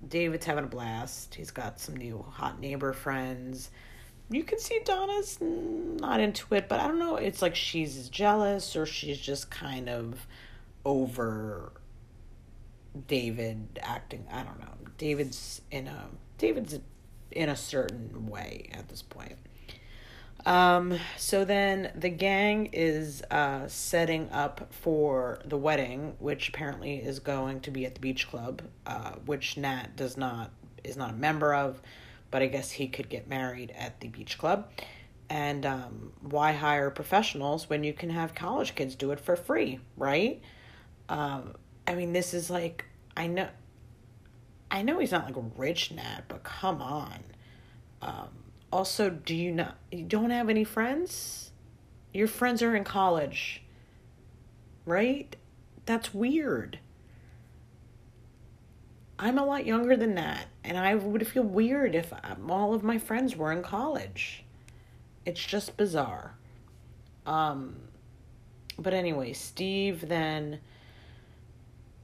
David's 0.08 0.46
having 0.46 0.66
a 0.66 0.68
blast. 0.68 1.36
He's 1.36 1.52
got 1.52 1.80
some 1.80 1.96
new 1.96 2.24
hot 2.30 2.60
neighbor 2.60 2.94
friends. 2.94 3.72
You 4.30 4.44
can 4.44 4.60
see 4.60 4.80
Donna's 4.84 5.38
not 5.40 6.20
into 6.20 6.56
it, 6.56 6.68
but 6.68 6.80
I 6.80 6.88
don't 6.88 7.00
know. 7.00 7.16
It's 7.16 7.42
like 7.42 7.56
she's 7.56 8.10
jealous 8.10 8.76
or 8.76 8.86
she's 8.86 9.20
just 9.20 9.52
kind 9.52 9.88
of 9.88 10.26
over 10.84 11.72
David 13.08 13.80
acting. 13.82 14.26
I 14.32 14.44
don't 14.44 14.60
know. 14.60 14.74
David's 14.98 15.62
in 15.72 15.88
a 15.88 16.06
David's 16.38 16.80
in 17.32 17.50
a 17.50 17.56
certain 17.56 18.28
way 18.28 18.70
at 18.74 18.88
this 18.90 19.02
point. 19.02 19.36
Um, 20.46 21.00
so 21.18 21.44
then 21.44 21.92
the 21.96 22.10
gang 22.10 22.68
is 22.72 23.24
uh, 23.32 23.68
setting 23.68 24.30
up 24.30 24.72
for 24.72 25.40
the 25.44 25.58
wedding, 25.58 26.16
which 26.20 26.50
apparently 26.50 26.98
is 26.98 27.20
going 27.20 27.62
to 27.62 27.72
be 27.72 27.86
at 27.86 27.96
the 27.96 28.02
beach 28.02 28.28
club, 28.28 28.62
uh, 28.86 29.14
which 29.26 29.58
Nat 29.58 29.96
does 29.96 30.18
not 30.18 30.52
is 30.84 30.96
not 30.96 31.10
a 31.10 31.14
member 31.14 31.56
of, 31.56 31.82
but 32.30 32.44
I 32.44 32.46
guess 32.46 32.70
he 32.70 32.88
could 32.88 33.10
get 33.10 33.28
married 33.28 33.74
at 33.76 34.00
the 34.02 34.08
beach 34.08 34.38
club. 34.38 34.70
And 35.32 35.66
um, 35.66 36.14
why 36.22 36.52
hire 36.52 36.92
professionals 36.92 37.68
when 37.68 37.84
you 37.84 37.94
can 37.94 38.12
have 38.12 38.36
college 38.36 38.76
kids 38.76 38.94
do 38.94 39.10
it 39.12 39.20
for 39.20 39.36
free, 39.36 39.80
right? 39.98 40.42
Um, 41.10 41.56
I 41.88 41.96
mean, 41.96 42.14
this 42.14 42.36
is 42.36 42.52
like 42.52 42.86
I 43.18 43.26
know, 43.26 43.48
I 44.70 44.84
know 44.84 45.00
he's 45.00 45.12
not 45.12 45.26
like 45.26 45.38
a 45.38 45.44
rich 45.58 45.92
Nat, 45.92 46.26
but 46.28 46.44
come 46.44 46.84
on. 46.84 47.24
Um, 48.04 48.30
also, 48.72 49.10
do 49.10 49.36
you 49.36 49.52
not 49.52 49.78
you 49.92 50.04
don't 50.04 50.32
have 50.32 50.50
any 50.50 50.64
friends? 50.64 51.52
Your 52.14 52.28
friends 52.28 52.62
are 52.62 52.76
in 52.76 52.84
college. 52.84 53.62
Right? 54.86 55.36
That's 55.86 56.14
weird. 56.14 56.80
I'm 59.18 59.38
a 59.38 59.46
lot 59.46 59.66
younger 59.66 59.96
than 59.96 60.16
that, 60.16 60.48
and 60.64 60.78
I 60.78 60.96
would 60.96 61.26
feel 61.28 61.44
weird 61.44 61.96
if 61.96 62.12
all 62.50 62.74
of 62.74 62.84
my 62.84 62.98
friends 62.98 63.36
were 63.36 63.52
in 63.52 63.64
college. 63.64 64.44
It's 65.26 65.44
just 65.44 65.78
bizarre. 65.78 66.36
Um, 67.26 67.78
but 68.78 68.94
anyway, 68.94 69.34
Steve 69.34 70.08
then 70.08 70.60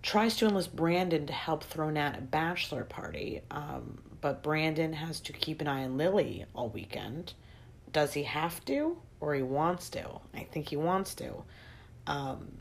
tries 0.01 0.37
to 0.37 0.47
enlist 0.47 0.75
Brandon 0.75 1.27
to 1.27 1.33
help 1.33 1.63
throw 1.63 1.89
Nat 1.89 2.17
a 2.17 2.21
bachelor 2.21 2.83
party. 2.83 3.41
Um, 3.51 3.99
but 4.21 4.43
Brandon 4.43 4.93
has 4.93 5.19
to 5.21 5.33
keep 5.33 5.61
an 5.61 5.67
eye 5.67 5.83
on 5.83 5.97
Lily 5.97 6.45
all 6.55 6.69
weekend. 6.69 7.33
Does 7.91 8.13
he 8.13 8.23
have 8.23 8.63
to? 8.65 8.97
or 9.21 9.35
he 9.35 9.43
wants 9.43 9.89
to. 9.91 10.19
I 10.33 10.43
think 10.51 10.69
he 10.69 10.75
wants 10.75 11.13
to. 11.15 11.43
Um, 12.07 12.57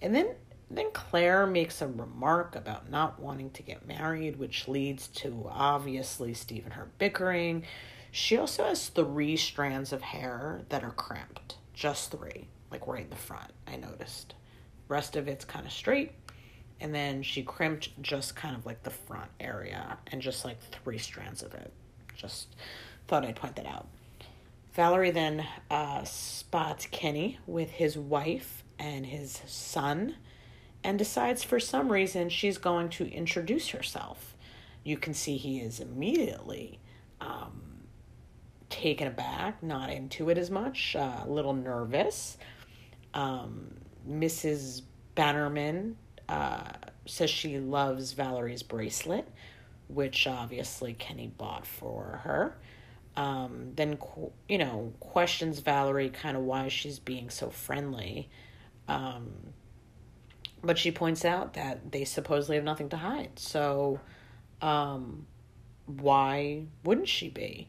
and 0.00 0.14
then 0.14 0.28
then 0.70 0.90
Claire 0.92 1.46
makes 1.46 1.82
a 1.82 1.86
remark 1.86 2.56
about 2.56 2.90
not 2.90 3.20
wanting 3.20 3.50
to 3.50 3.62
get 3.62 3.86
married, 3.86 4.38
which 4.38 4.66
leads 4.66 5.08
to 5.08 5.46
obviously 5.50 6.32
Steve 6.32 6.64
and 6.64 6.72
her 6.72 6.88
bickering. 6.98 7.64
She 8.10 8.38
also 8.38 8.64
has 8.64 8.88
three 8.88 9.36
strands 9.36 9.92
of 9.92 10.00
hair 10.00 10.62
that 10.70 10.82
are 10.82 10.92
crimped, 10.92 11.56
just 11.74 12.10
three, 12.10 12.48
like 12.70 12.86
right 12.86 13.04
in 13.04 13.10
the 13.10 13.16
front. 13.16 13.52
I 13.66 13.76
noticed. 13.76 14.34
Rest 14.88 15.16
of 15.16 15.28
it's 15.28 15.44
kind 15.44 15.66
of 15.66 15.72
straight, 15.72 16.12
and 16.84 16.94
then 16.94 17.22
she 17.22 17.42
crimped 17.42 17.90
just 18.02 18.36
kind 18.36 18.54
of 18.54 18.66
like 18.66 18.82
the 18.82 18.90
front 18.90 19.30
area 19.40 19.96
and 20.08 20.20
just 20.20 20.44
like 20.44 20.58
three 20.70 20.98
strands 20.98 21.42
of 21.42 21.54
it. 21.54 21.72
Just 22.14 22.48
thought 23.08 23.24
I'd 23.24 23.36
point 23.36 23.56
that 23.56 23.64
out. 23.64 23.86
Valerie 24.74 25.10
then 25.10 25.46
uh, 25.70 26.04
spots 26.04 26.86
Kenny 26.90 27.38
with 27.46 27.70
his 27.70 27.96
wife 27.96 28.64
and 28.78 29.06
his 29.06 29.40
son 29.46 30.16
and 30.84 30.98
decides 30.98 31.42
for 31.42 31.58
some 31.58 31.90
reason 31.90 32.28
she's 32.28 32.58
going 32.58 32.90
to 32.90 33.10
introduce 33.10 33.70
herself. 33.70 34.36
You 34.82 34.98
can 34.98 35.14
see 35.14 35.38
he 35.38 35.60
is 35.60 35.80
immediately 35.80 36.80
um, 37.18 37.62
taken 38.68 39.08
aback, 39.08 39.62
not 39.62 39.88
into 39.88 40.28
it 40.28 40.36
as 40.36 40.50
much, 40.50 40.94
uh, 40.96 41.20
a 41.24 41.30
little 41.30 41.54
nervous. 41.54 42.36
Um, 43.14 43.74
Mrs. 44.06 44.82
Bannerman 45.14 45.96
uh, 46.34 46.72
says 47.06 47.30
she 47.30 47.58
loves 47.58 48.12
Valerie's 48.12 48.64
bracelet, 48.64 49.28
which 49.86 50.26
obviously 50.26 50.92
Kenny 50.92 51.28
bought 51.28 51.64
for 51.64 52.20
her. 52.24 52.56
Um, 53.16 53.70
then, 53.76 53.96
you 54.48 54.58
know, 54.58 54.92
questions 54.98 55.60
Valerie 55.60 56.08
kind 56.08 56.36
of 56.36 56.42
why 56.42 56.66
she's 56.66 56.98
being 56.98 57.30
so 57.30 57.50
friendly. 57.50 58.28
Um, 58.88 59.30
but 60.60 60.76
she 60.76 60.90
points 60.90 61.24
out 61.24 61.54
that 61.54 61.92
they 61.92 62.04
supposedly 62.04 62.56
have 62.56 62.64
nothing 62.64 62.88
to 62.88 62.96
hide. 62.96 63.38
So, 63.38 64.00
um, 64.60 65.26
why 65.86 66.64
wouldn't 66.82 67.08
she 67.08 67.28
be? 67.28 67.68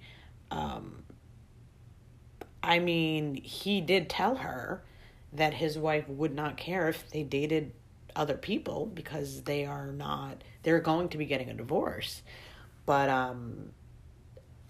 Um, 0.50 1.04
I 2.64 2.80
mean, 2.80 3.36
he 3.36 3.80
did 3.80 4.10
tell 4.10 4.38
her 4.38 4.82
that 5.34 5.54
his 5.54 5.78
wife 5.78 6.10
would 6.10 6.34
not 6.34 6.58
care 6.58 6.90
if 6.90 7.12
they 7.12 7.22
dated 7.22 7.72
other 8.16 8.36
people 8.36 8.86
because 8.86 9.44
they 9.44 9.66
are 9.66 9.88
not 9.88 10.44
they're 10.64 10.80
going 10.80 11.10
to 11.10 11.18
be 11.18 11.26
getting 11.26 11.50
a 11.50 11.54
divorce. 11.54 12.22
But 12.86 13.10
um 13.10 13.72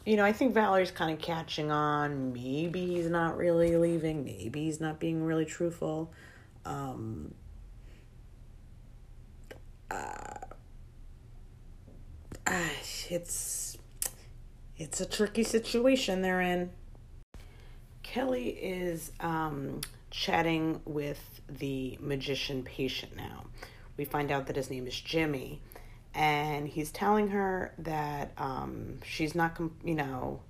you 0.06 0.16
know 0.16 0.24
i 0.24 0.32
think 0.32 0.54
valerie's 0.54 0.92
kind 0.92 1.12
of 1.12 1.20
catching 1.20 1.72
on. 1.72 2.34
Maybe 2.34 2.86
he's 2.86 3.08
not 3.08 3.38
really 3.38 3.76
leaving. 3.78 4.24
Maybe 4.24 4.66
he's 4.66 4.80
not 4.80 5.00
being 5.00 5.24
really 5.24 5.46
truthful. 5.46 6.12
Um 6.66 7.34
uh, 9.92 10.38
uh 12.48 12.70
it's 13.10 13.78
it's 14.78 15.00
a 15.00 15.06
tricky 15.06 15.44
situation 15.44 16.22
they're 16.22 16.42
in. 16.42 16.72
Kelly 18.04 18.50
is 18.50 19.12
um 19.20 19.82
chatting 20.16 20.80
with 20.86 21.42
the 21.50 21.98
magician 22.00 22.64
patient 22.64 23.16
now. 23.18 23.46
We 23.98 24.06
find 24.06 24.32
out 24.32 24.48
that 24.48 24.56
his 24.56 24.70
name 24.70 24.88
is 24.88 25.00
Jimmy, 25.00 25.62
and 26.14 26.68
he's 26.68 26.90
telling 26.90 27.28
her 27.30 27.74
that 27.80 28.32
um, 28.38 29.00
she's 29.04 29.36
not, 29.36 29.56
com- 29.56 29.76
you 29.84 29.96
know, 29.96 30.42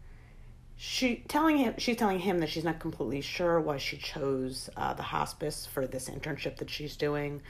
she 0.78 1.24
telling 1.28 1.58
him 1.58 1.76
she's 1.78 1.98
telling 1.98 2.20
him 2.20 2.40
that 2.40 2.50
she's 2.50 2.64
not 2.64 2.80
completely 2.80 3.22
sure 3.22 3.60
why 3.60 3.78
she 3.78 3.98
chose 3.98 4.70
uh, 4.78 4.94
the 4.94 5.04
hospice 5.04 5.66
for 5.66 5.88
this 5.88 6.10
internship 6.10 6.58
that 6.58 6.70
she's 6.70 6.96
doing. 6.96 7.42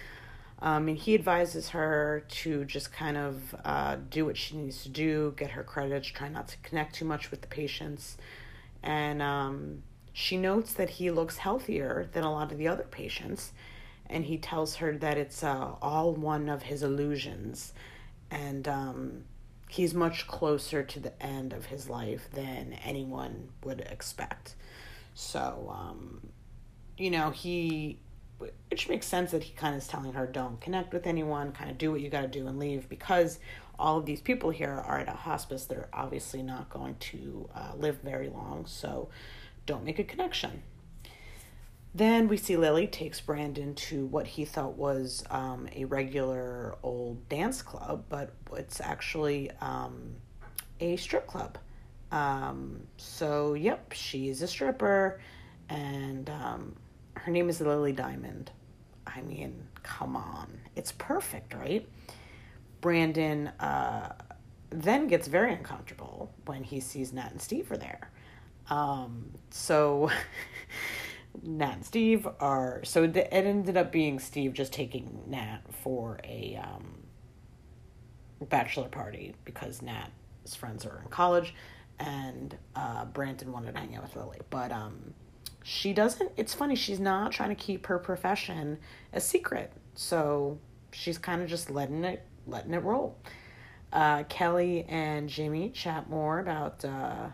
Um, 0.61 0.87
and 0.87 0.97
he 0.97 1.15
advises 1.15 1.69
her 1.69 2.23
to 2.29 2.63
just 2.63 2.93
kind 2.93 3.17
of 3.17 3.55
uh, 3.65 3.97
do 4.09 4.25
what 4.25 4.37
she 4.37 4.55
needs 4.55 4.83
to 4.83 4.89
do, 4.89 5.33
get 5.35 5.51
her 5.51 5.63
credits, 5.63 6.07
try 6.07 6.29
not 6.29 6.47
to 6.47 6.57
connect 6.59 6.95
too 6.95 7.03
much 7.03 7.29
with 7.29 7.41
the 7.41 7.47
patients, 7.47 8.17
and 8.81 9.21
um, 9.21 9.83
she 10.17 10.37
notes 10.37 10.71
that 10.75 10.91
he 10.91 11.11
looks 11.11 11.39
healthier 11.39 12.07
than 12.13 12.23
a 12.23 12.31
lot 12.31 12.49
of 12.49 12.57
the 12.57 12.69
other 12.69 12.87
patients, 12.89 13.51
and 14.09 14.23
he 14.23 14.37
tells 14.37 14.75
her 14.75 14.97
that 14.97 15.17
it's 15.17 15.43
uh, 15.43 15.73
all 15.81 16.13
one 16.13 16.47
of 16.47 16.63
his 16.63 16.83
illusions, 16.83 17.73
and 18.31 18.65
um, 18.65 19.25
he's 19.67 19.93
much 19.93 20.25
closer 20.25 20.83
to 20.83 21.01
the 21.01 21.21
end 21.21 21.51
of 21.51 21.65
his 21.65 21.89
life 21.89 22.29
than 22.33 22.77
anyone 22.85 23.49
would 23.65 23.81
expect. 23.81 24.55
So, 25.15 25.69
um, 25.77 26.29
you 26.97 27.11
know, 27.11 27.31
he, 27.31 27.99
which 28.37 28.87
makes 28.87 29.05
sense 29.05 29.31
that 29.31 29.43
he 29.43 29.53
kind 29.53 29.75
of 29.75 29.81
is 29.81 29.87
telling 29.89 30.13
her, 30.13 30.25
don't 30.25 30.61
connect 30.61 30.93
with 30.93 31.07
anyone, 31.07 31.51
kind 31.51 31.69
of 31.69 31.77
do 31.77 31.91
what 31.91 31.99
you 31.99 32.09
got 32.09 32.21
to 32.21 32.29
do 32.29 32.47
and 32.47 32.57
leave, 32.57 32.87
because 32.87 33.39
all 33.77 33.97
of 33.97 34.05
these 34.05 34.21
people 34.21 34.49
here 34.49 34.81
are 34.87 34.99
at 34.99 35.09
a 35.09 35.11
hospice. 35.11 35.65
They're 35.65 35.89
obviously 35.91 36.41
not 36.41 36.69
going 36.69 36.95
to 37.11 37.49
uh, 37.53 37.73
live 37.75 37.99
very 38.01 38.29
long. 38.29 38.65
So, 38.65 39.09
don't 39.65 39.83
make 39.83 39.99
a 39.99 40.03
connection. 40.03 40.63
Then 41.93 42.27
we 42.27 42.35
see 42.35 42.57
Lily 42.57 42.87
takes 42.87 43.21
Brandon 43.21 43.73
to 43.75 44.05
what 44.07 44.27
he 44.27 44.43
thought 44.43 44.77
was 44.77 45.23
um, 45.29 45.69
a 45.73 45.85
regular 45.85 46.75
old 46.83 47.29
dance 47.29 47.61
club, 47.61 48.03
but 48.09 48.33
it's 48.53 48.81
actually 48.81 49.49
um, 49.61 50.15
a 50.81 50.97
strip 50.97 51.25
club. 51.25 51.57
Um, 52.11 52.81
so, 52.97 53.53
yep, 53.53 53.93
she's 53.93 54.41
a 54.41 54.47
stripper, 54.47 55.21
and 55.69 56.29
um, 56.29 56.75
her 57.15 57.31
name 57.31 57.47
is 57.47 57.61
Lily 57.61 57.93
Diamond. 57.93 58.51
I 59.07 59.21
mean, 59.21 59.65
come 59.81 60.17
on. 60.17 60.47
It's 60.75 60.91
perfect, 60.91 61.53
right? 61.53 61.87
Brandon 62.81 63.47
uh, 63.59 64.13
then 64.69 65.07
gets 65.07 65.27
very 65.27 65.53
uncomfortable 65.53 66.33
when 66.45 66.63
he 66.63 66.79
sees 66.81 67.13
Nat 67.13 67.31
and 67.31 67.41
Steve 67.41 67.71
are 67.71 67.77
there. 67.77 68.11
Um, 68.69 69.31
so 69.51 70.09
Nat 71.43 71.73
and 71.73 71.85
Steve 71.85 72.27
are 72.39 72.81
so 72.83 73.03
it 73.03 73.27
ended 73.31 73.77
up 73.77 73.91
being 73.91 74.19
Steve 74.19 74.53
just 74.53 74.73
taking 74.73 75.23
Nat 75.27 75.59
for 75.69 76.19
a 76.23 76.59
um, 76.61 77.03
bachelor 78.41 78.87
party 78.87 79.35
because 79.43 79.81
Nat's 79.81 80.55
friends 80.55 80.85
are 80.85 81.01
in 81.03 81.09
college, 81.09 81.53
and 81.99 82.57
uh, 82.75 83.05
Brandon 83.05 83.51
wanted 83.51 83.73
to 83.73 83.79
hang 83.79 83.95
out 83.95 84.03
with 84.03 84.15
Lily, 84.15 84.39
but 84.49 84.71
um, 84.71 85.13
she 85.63 85.93
doesn't. 85.93 86.31
It's 86.37 86.53
funny 86.53 86.75
she's 86.75 86.99
not 86.99 87.31
trying 87.31 87.49
to 87.49 87.55
keep 87.55 87.87
her 87.87 87.99
profession 87.99 88.77
a 89.13 89.21
secret, 89.21 89.71
so 89.93 90.59
she's 90.91 91.17
kind 91.17 91.41
of 91.41 91.49
just 91.49 91.69
letting 91.69 92.03
it 92.03 92.25
letting 92.47 92.73
it 92.73 92.83
roll. 92.83 93.17
Uh, 93.93 94.23
Kelly 94.23 94.85
and 94.89 95.29
Jimmy 95.29 95.69
chat 95.69 96.09
more 96.09 96.39
about. 96.39 96.83
Uh, 96.83 97.27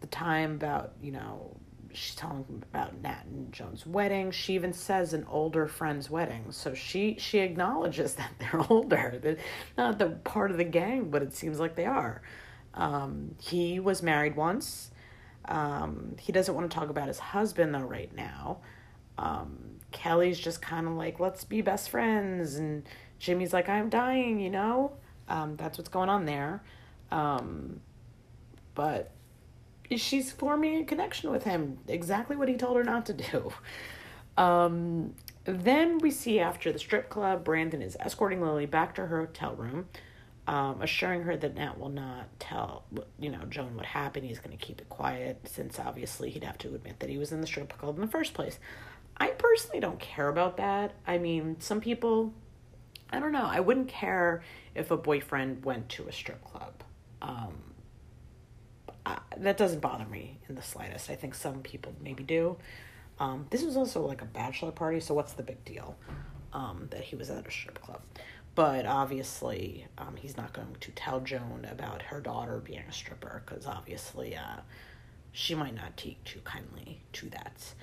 the 0.00 0.06
time 0.06 0.52
about, 0.52 0.92
you 1.02 1.12
know, 1.12 1.56
she's 1.92 2.14
telling 2.14 2.62
about 2.70 3.00
Nat 3.00 3.24
and 3.26 3.52
Joan's 3.52 3.86
wedding. 3.86 4.30
She 4.30 4.54
even 4.54 4.72
says 4.72 5.14
an 5.14 5.24
older 5.28 5.66
friend's 5.66 6.10
wedding. 6.10 6.46
So 6.50 6.74
she 6.74 7.16
she 7.18 7.38
acknowledges 7.38 8.14
that 8.16 8.32
they're 8.38 8.60
older. 8.70 9.18
They're 9.20 9.38
not 9.76 9.98
the 9.98 10.10
part 10.10 10.50
of 10.50 10.58
the 10.58 10.64
gang, 10.64 11.10
but 11.10 11.22
it 11.22 11.32
seems 11.32 11.58
like 11.58 11.74
they 11.74 11.86
are. 11.86 12.22
Um, 12.74 13.34
he 13.40 13.80
was 13.80 14.02
married 14.02 14.36
once. 14.36 14.90
Um, 15.46 16.16
he 16.20 16.32
doesn't 16.32 16.54
want 16.54 16.70
to 16.70 16.74
talk 16.74 16.90
about 16.90 17.08
his 17.08 17.18
husband 17.18 17.74
though 17.74 17.80
right 17.80 18.14
now. 18.14 18.58
Um, 19.18 19.76
Kelly's 19.92 20.38
just 20.38 20.60
kind 20.60 20.86
of 20.86 20.94
like, 20.94 21.20
let's 21.20 21.44
be 21.44 21.62
best 21.62 21.88
friends, 21.88 22.56
and 22.56 22.86
Jimmy's 23.18 23.52
like, 23.52 23.68
I'm 23.68 23.88
dying, 23.88 24.40
you 24.40 24.50
know. 24.50 24.92
Um, 25.28 25.56
that's 25.56 25.78
what's 25.78 25.88
going 25.88 26.08
on 26.08 26.26
there. 26.26 26.62
Um, 27.10 27.80
but 28.74 29.10
she's 29.94 30.32
forming 30.32 30.80
a 30.80 30.84
connection 30.84 31.30
with 31.30 31.44
him. 31.44 31.78
Exactly 31.88 32.36
what 32.36 32.48
he 32.48 32.56
told 32.56 32.76
her 32.76 32.84
not 32.84 33.06
to 33.06 33.12
do. 33.12 33.52
Um, 34.38 35.14
then 35.44 35.98
we 35.98 36.10
see 36.10 36.40
after 36.40 36.72
the 36.72 36.78
strip 36.78 37.08
club, 37.08 37.44
Brandon 37.44 37.80
is 37.80 37.96
escorting 38.00 38.42
Lily 38.42 38.66
back 38.66 38.94
to 38.96 39.06
her 39.06 39.20
hotel 39.20 39.54
room, 39.54 39.86
um, 40.46 40.82
assuring 40.82 41.22
her 41.22 41.36
that 41.36 41.54
Nat 41.54 41.78
will 41.78 41.88
not 41.88 42.28
tell, 42.38 42.84
you 43.18 43.30
know, 43.30 43.44
Joan 43.48 43.76
what 43.76 43.86
happened. 43.86 44.26
He's 44.26 44.38
going 44.38 44.56
to 44.56 44.62
keep 44.62 44.80
it 44.80 44.88
quiet 44.88 45.40
since 45.44 45.78
obviously 45.78 46.30
he'd 46.30 46.44
have 46.44 46.58
to 46.58 46.74
admit 46.74 47.00
that 47.00 47.08
he 47.08 47.16
was 47.16 47.32
in 47.32 47.40
the 47.40 47.46
strip 47.46 47.76
club 47.78 47.94
in 47.94 48.02
the 48.02 48.10
first 48.10 48.34
place. 48.34 48.58
I 49.16 49.28
personally 49.28 49.80
don't 49.80 49.98
care 49.98 50.28
about 50.28 50.58
that. 50.58 50.94
I 51.06 51.18
mean, 51.18 51.56
some 51.60 51.80
people, 51.80 52.34
I 53.10 53.18
don't 53.18 53.32
know. 53.32 53.46
I 53.46 53.60
wouldn't 53.60 53.88
care 53.88 54.42
if 54.74 54.90
a 54.90 54.96
boyfriend 54.96 55.64
went 55.64 55.88
to 55.90 56.06
a 56.08 56.12
strip 56.12 56.44
club. 56.44 56.74
Um, 57.22 57.54
that 59.36 59.56
doesn't 59.56 59.80
bother 59.80 60.06
me 60.06 60.38
in 60.48 60.54
the 60.54 60.62
slightest. 60.62 61.10
I 61.10 61.14
think 61.14 61.34
some 61.34 61.62
people 61.62 61.94
maybe 62.02 62.22
do. 62.22 62.56
Um, 63.18 63.46
this 63.50 63.62
was 63.62 63.76
also 63.76 64.06
like 64.06 64.22
a 64.22 64.26
bachelor 64.26 64.72
party, 64.72 65.00
so 65.00 65.14
what's 65.14 65.32
the 65.32 65.42
big 65.42 65.64
deal 65.64 65.96
um, 66.52 66.88
that 66.90 67.00
he 67.02 67.16
was 67.16 67.30
at 67.30 67.46
a 67.46 67.50
strip 67.50 67.80
club? 67.80 68.00
But 68.54 68.86
obviously, 68.86 69.86
um, 69.98 70.16
he's 70.16 70.36
not 70.36 70.52
going 70.52 70.76
to 70.80 70.90
tell 70.92 71.20
Joan 71.20 71.66
about 71.70 72.02
her 72.02 72.20
daughter 72.20 72.58
being 72.58 72.84
a 72.88 72.92
stripper 72.92 73.42
because 73.44 73.66
obviously, 73.66 74.34
uh, 74.34 74.60
she 75.32 75.54
might 75.54 75.74
not 75.74 75.96
take 75.96 76.22
too 76.24 76.40
kindly 76.44 77.02
to 77.12 77.28
that. 77.30 77.74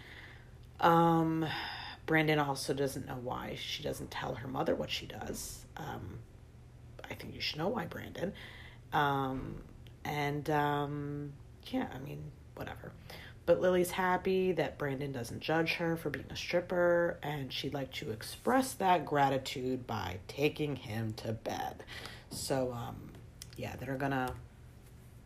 Um, 0.79 1.45
Brandon 2.05 2.39
also 2.39 2.73
doesn't 2.73 3.05
know 3.05 3.19
why 3.21 3.55
she 3.59 3.83
doesn't 3.83 4.11
tell 4.11 4.35
her 4.35 4.47
mother 4.47 4.75
what 4.75 4.89
she 4.89 5.05
does. 5.05 5.65
Um, 5.77 6.19
I 7.09 7.13
think 7.13 7.35
you 7.35 7.41
should 7.41 7.59
know 7.59 7.67
why, 7.69 7.85
Brandon. 7.85 8.33
Um, 8.91 9.57
and 10.05 10.49
um, 10.49 11.33
yeah, 11.67 11.87
I 11.93 11.99
mean, 11.99 12.23
whatever. 12.55 12.91
But 13.45 13.59
Lily's 13.59 13.91
happy 13.91 14.53
that 14.53 14.77
Brandon 14.77 15.11
doesn't 15.11 15.41
judge 15.41 15.73
her 15.73 15.97
for 15.97 16.09
being 16.09 16.25
a 16.29 16.35
stripper, 16.35 17.17
and 17.21 17.51
she'd 17.51 17.73
like 17.73 17.91
to 17.93 18.11
express 18.11 18.73
that 18.75 19.05
gratitude 19.05 19.85
by 19.85 20.19
taking 20.29 20.77
him 20.77 21.13
to 21.17 21.33
bed. 21.33 21.83
So, 22.29 22.71
um, 22.71 23.11
yeah, 23.57 23.75
they're 23.75 23.97
gonna 23.97 24.33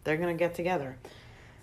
they're 0.04 0.18
gonna 0.18 0.34
get 0.34 0.56
together. 0.56 0.98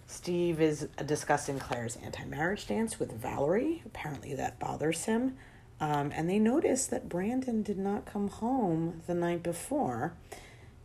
Steve 0.06 0.60
is 0.60 0.88
discussing 1.06 1.58
Claire's 1.58 1.96
anti-marriage 1.96 2.66
dance 2.66 3.00
with 3.00 3.10
Valerie. 3.12 3.82
Apparently, 3.86 4.34
that 4.34 4.60
bothers 4.60 5.06
him, 5.06 5.36
um, 5.80 6.12
and 6.14 6.28
they 6.28 6.38
notice 6.38 6.86
that 6.86 7.08
Brandon 7.08 7.62
did 7.62 7.78
not 7.78 8.04
come 8.06 8.28
home 8.28 9.02
the 9.06 9.14
night 9.14 9.42
before. 9.42 10.12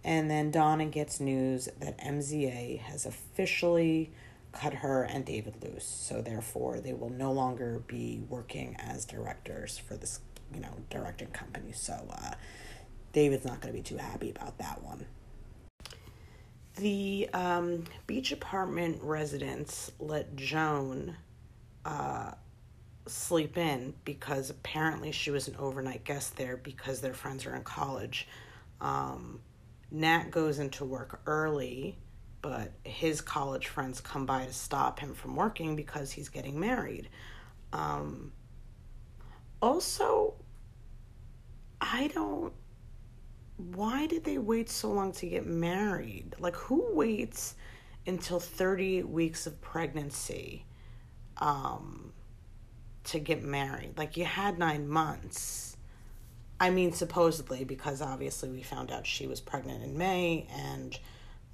And 0.04 0.30
then 0.32 0.52
Donna 0.52 0.86
gets 0.86 1.20
news 1.20 1.68
that 1.80 1.98
MZA 2.00 2.80
has 2.80 3.06
officially 3.06 4.12
cut 4.52 4.76
her 4.76 5.04
and 5.04 5.26
David 5.26 5.64
loose. 5.64 5.86
So 5.86 6.22
therefore, 6.22 6.80
they 6.80 6.94
will 6.94 7.10
no 7.10 7.32
longer 7.32 7.84
be 7.88 8.22
working 8.30 8.76
as 8.80 9.06
directors 9.06 9.78
for 9.78 9.98
this, 9.98 10.20
you 10.54 10.62
know, 10.62 10.74
directing 10.90 11.28
company. 11.28 11.72
So 11.74 11.94
uh, 12.10 12.32
David's 13.14 13.46
not 13.46 13.62
going 13.62 13.74
to 13.74 13.78
be 13.78 13.84
too 13.84 13.98
happy 13.98 14.32
about 14.32 14.58
that 14.60 14.82
one. 14.84 15.06
The 16.78 17.30
um, 17.34 17.84
beach 18.08 18.32
apartment 18.32 19.02
residents 19.04 19.92
let 20.00 20.36
Joan 20.38 21.18
uh, 21.84 22.32
sleep 23.06 23.58
in 23.58 23.94
because 24.06 24.50
apparently 24.50 25.12
she 25.12 25.32
was 25.32 25.48
an 25.48 25.56
overnight 25.58 26.06
guest 26.06 26.38
there 26.38 26.56
because 26.56 27.02
their 27.02 27.14
friends 27.14 27.46
are 27.46 27.56
in 27.56 27.64
college. 27.64 28.28
Um, 28.80 29.42
Nat 29.92 30.32
goes 30.32 30.60
into 30.60 30.86
work 30.86 31.22
early 31.26 31.98
but 32.42 32.72
his 32.84 33.22
college 33.22 33.68
friends 33.68 34.00
come 34.00 34.26
by 34.26 34.46
to 34.46 34.54
stop 34.54 35.00
him 35.00 35.14
from 35.14 35.36
working 35.36 35.76
because 35.76 36.12
he's 36.12 36.30
getting 36.30 36.60
married. 36.60 37.10
Um, 37.74 38.32
also, 39.62 40.36
I 41.82 42.08
don't. 42.08 42.54
Why 43.58 44.08
did 44.08 44.24
they 44.24 44.38
wait 44.38 44.70
so 44.70 44.92
long 44.92 45.12
to 45.14 45.28
get 45.28 45.46
married? 45.46 46.36
Like, 46.40 46.56
who 46.56 46.94
waits 46.94 47.56
until 48.08 48.40
38 48.40 49.10
weeks 49.10 49.48
of 49.48 49.60
pregnancy 49.60 50.66
um, 51.38 52.14
to 53.06 53.20
get 53.20 53.44
married? 53.44 53.98
Like, 53.98 54.16
you 54.16 54.24
had 54.24 54.58
nine 54.58 54.88
months. 54.88 55.69
I 56.60 56.70
mean, 56.70 56.92
supposedly, 56.92 57.64
because 57.64 58.02
obviously 58.02 58.50
we 58.50 58.62
found 58.62 58.92
out 58.92 59.08
she 59.08 59.28
was 59.28 59.40
pregnant 59.40 59.84
in 59.84 59.98
May 59.98 60.48
and 60.54 60.98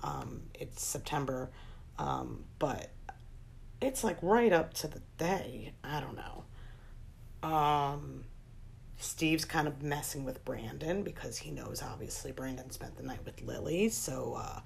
um, 0.03 0.41
it's 0.53 0.83
September, 0.83 1.51
um, 2.00 2.43
but 2.59 2.89
it's 3.81 4.03
like 4.03 4.17
right 4.21 4.51
up 4.51 4.74
to 4.75 4.88
the 4.88 5.01
day. 5.17 5.74
I 5.83 6.00
don't 6.00 6.15
know. 6.15 7.47
Um, 7.47 8.24
Steve's 8.97 9.45
kind 9.45 9.67
of 9.67 9.83
messing 9.83 10.25
with 10.25 10.43
Brandon 10.45 11.03
because 11.03 11.38
he 11.38 11.51
knows 11.51 11.83
obviously 11.83 12.31
Brandon 12.31 12.71
spent 12.71 12.97
the 12.97 13.03
night 13.03 13.24
with 13.25 13.41
Lily, 13.41 13.89
so 13.89 14.35
uh, 14.39 14.62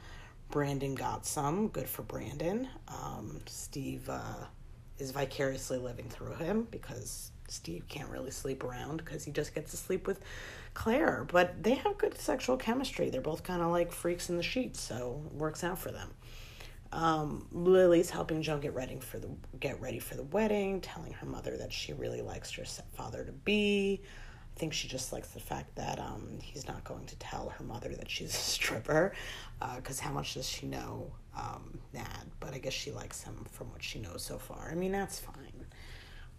Brandon 0.52 0.96
got 0.96 1.26
some. 1.26 1.68
Good 1.68 1.90
for 1.90 2.04
Brandon. 2.04 2.68
Um, 2.88 3.42
Steve 3.46 4.10
uh, 4.10 4.46
is 4.98 5.12
vicariously 5.12 5.78
living 5.78 6.10
through 6.10 6.36
him 6.36 6.68
because 6.72 7.32
Steve 7.52 7.86
can't 7.88 8.10
really 8.10 8.32
sleep 8.32 8.64
around 8.64 8.98
because 8.98 9.24
he 9.24 9.32
just 9.32 9.56
gets 9.56 9.72
to 9.72 9.78
sleep 9.78 10.08
with 10.08 10.20
Claire. 10.74 11.26
But 11.32 11.64
they 11.64 11.76
have 11.76 11.98
good 11.98 12.18
sexual 12.20 12.58
chemistry. 12.58 13.10
They're 13.10 13.22
both 13.22 13.44
kind 13.44 13.62
of 13.62 13.72
like 13.72 13.92
freaks 13.92 14.30
in 14.30 14.38
the 14.38 14.44
sheets, 14.44 14.80
so 14.80 15.22
it 15.26 15.34
works 15.34 15.64
out 15.64 15.80
for 15.80 15.92
them. 15.92 16.10
Um, 16.92 17.46
Lily's 17.52 18.10
helping 18.10 18.42
Joan 18.42 18.62
get 18.62 18.74
ready 18.74 19.00
for 19.00 19.20
the 19.20 19.30
get 19.60 19.80
ready 19.80 20.00
for 20.00 20.16
the 20.16 20.24
wedding, 20.24 20.82
telling 20.82 21.14
her 21.14 21.26
mother 21.28 21.56
that 21.58 21.72
she 21.72 21.94
really 21.94 22.22
likes 22.22 22.52
her 22.54 22.66
stepfather 22.66 23.24
to 23.24 23.32
be. 23.32 24.02
I 24.56 24.60
think 24.60 24.74
she 24.74 24.88
just 24.88 25.14
likes 25.14 25.30
the 25.30 25.40
fact 25.40 25.76
that 25.76 26.00
um, 26.00 26.40
he's 26.42 26.68
not 26.68 26.84
going 26.84 27.06
to 27.06 27.16
tell 27.18 27.50
her 27.50 27.64
mother 27.64 27.96
that 27.96 28.10
she's 28.10 28.30
a 28.36 28.38
stripper, 28.38 29.14
because 29.76 30.00
uh, 30.02 30.04
how 30.04 30.12
much 30.12 30.34
does 30.34 30.50
she 30.50 30.66
know 30.66 31.12
um, 31.38 31.80
Nat? 31.94 32.26
But 32.40 32.54
I 32.54 32.58
guess 32.58 32.74
she 32.74 32.92
likes 32.92 33.22
him 33.22 33.46
from 33.52 33.72
what 33.72 33.84
she 33.84 34.00
knows 34.00 34.24
so 34.24 34.38
far. 34.38 34.70
I 34.72 34.76
mean, 34.76 34.92
that's 34.92 35.20
fine 35.20 35.49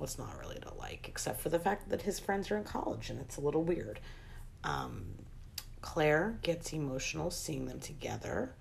what's 0.00 0.18
not 0.18 0.38
really 0.40 0.58
to 0.60 0.72
like, 0.74 1.08
except 1.08 1.40
for 1.40 1.50
the 1.50 1.58
fact 1.58 1.90
that 1.90 2.02
his 2.02 2.18
friends 2.18 2.50
are 2.50 2.56
in 2.56 2.64
college 2.64 3.10
and 3.10 3.20
it's 3.20 3.36
a 3.36 3.40
little 3.40 3.62
weird. 3.62 4.00
Um, 4.64 5.14
Claire 5.82 6.38
gets 6.42 6.72
emotional 6.72 7.30
seeing 7.30 7.66
them 7.66 7.80
together 7.80 8.54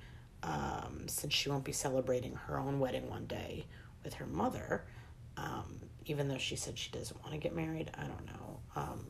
um, 0.44 1.04
since 1.08 1.34
she 1.34 1.50
won't 1.50 1.64
be 1.64 1.72
celebrating 1.72 2.36
her 2.36 2.58
own 2.58 2.80
wedding 2.80 3.10
one 3.10 3.26
day 3.26 3.66
with 4.04 4.14
her 4.16 4.26
mother. 4.26 4.86
Um, 5.38 5.80
even 6.06 6.28
though 6.28 6.38
she 6.38 6.56
said 6.56 6.78
she 6.78 6.92
doesn't 6.92 7.20
want 7.22 7.34
to 7.34 7.38
get 7.38 7.56
married, 7.56 7.92
I 7.96 8.02
don't 8.04 8.26
know. 8.26 8.60
Um, 8.76 9.06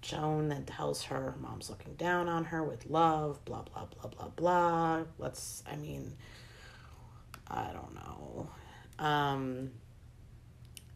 Joan 0.00 0.48
then 0.48 0.64
tells 0.64 1.04
her 1.04 1.14
her 1.14 1.36
mom's 1.38 1.70
looking 1.70 1.94
down 1.94 2.28
on 2.28 2.44
her 2.46 2.64
with 2.64 2.86
love, 2.86 3.44
blah, 3.44 3.62
blah, 3.62 3.86
blah, 3.86 4.10
blah, 4.10 4.28
blah. 4.28 5.04
Let's, 5.18 5.62
I 5.70 5.76
mean, 5.76 6.14
I 7.48 7.70
don't 7.72 7.94
know. 7.94 8.48
Um, 8.98 9.70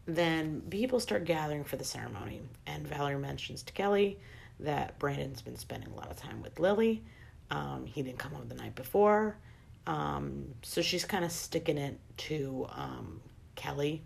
then 0.07 0.61
people 0.69 0.99
start 0.99 1.25
gathering 1.25 1.63
for 1.63 1.75
the 1.75 1.83
ceremony, 1.83 2.41
and 2.65 2.87
Valerie 2.87 3.19
mentions 3.19 3.61
to 3.63 3.73
Kelly 3.73 4.19
that 4.59 4.97
Brandon's 4.99 5.41
been 5.41 5.57
spending 5.57 5.91
a 5.91 5.95
lot 5.95 6.09
of 6.09 6.17
time 6.17 6.41
with 6.41 6.59
Lily. 6.59 7.03
Um, 7.51 7.85
he 7.85 8.01
didn't 8.01 8.17
come 8.17 8.31
home 8.31 8.47
the 8.47 8.55
night 8.55 8.75
before. 8.75 9.37
Um, 9.85 10.53
so 10.63 10.81
she's 10.81 11.05
kind 11.05 11.23
of 11.23 11.31
sticking 11.31 11.77
it 11.77 11.99
to 12.17 12.67
um, 12.71 13.21
Kelly 13.55 14.01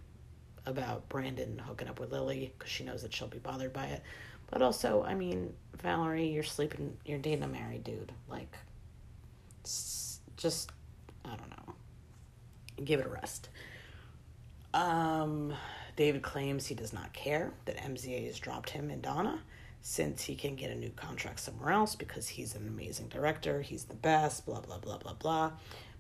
about 0.66 1.08
Brandon 1.10 1.60
hooking 1.60 1.88
up 1.88 2.00
with 2.00 2.12
Lily 2.12 2.54
because 2.58 2.72
she 2.72 2.84
knows 2.84 3.02
that 3.02 3.14
she'll 3.14 3.28
be 3.28 3.40
bothered 3.40 3.74
by 3.74 3.86
it. 3.86 4.04
But 4.52 4.62
also, 4.62 5.04
I 5.04 5.16
mean, 5.16 5.54
Valerie, 5.82 6.28
you're 6.28 6.44
sleeping, 6.44 6.98
you're 7.06 7.20
dating 7.20 7.44
a 7.44 7.48
married 7.48 7.84
dude. 7.84 8.12
Like, 8.30 8.54
just, 9.64 10.72
I 11.26 11.30
don't 11.30 11.50
know. 11.50 11.74
Give 12.84 13.00
it 13.00 13.06
a 13.06 13.10
rest. 13.10 13.50
Um, 14.74 15.54
David 15.96 16.22
claims 16.22 16.68
he 16.68 16.76
does 16.76 16.94
not 16.94 17.14
care 17.14 17.54
that 17.66 17.78
MZA 17.78 18.26
has 18.28 18.40
dropped 18.40 18.70
him 18.70 18.90
and 18.90 19.02
Donna 19.02 19.42
since 19.82 20.24
he 20.24 20.36
can 20.36 20.56
get 20.56 20.70
a 20.70 20.76
new 20.76 20.92
contract 20.92 21.40
somewhere 21.40 21.72
else 21.72 21.96
because 21.96 22.28
he's 22.28 22.56
an 22.56 22.68
amazing 22.68 23.08
director, 23.08 23.62
he's 23.62 23.86
the 23.86 23.96
best, 23.96 24.46
blah, 24.46 24.62
blah, 24.62 24.78
blah, 24.78 24.98
blah, 24.98 25.14
blah. 25.14 25.52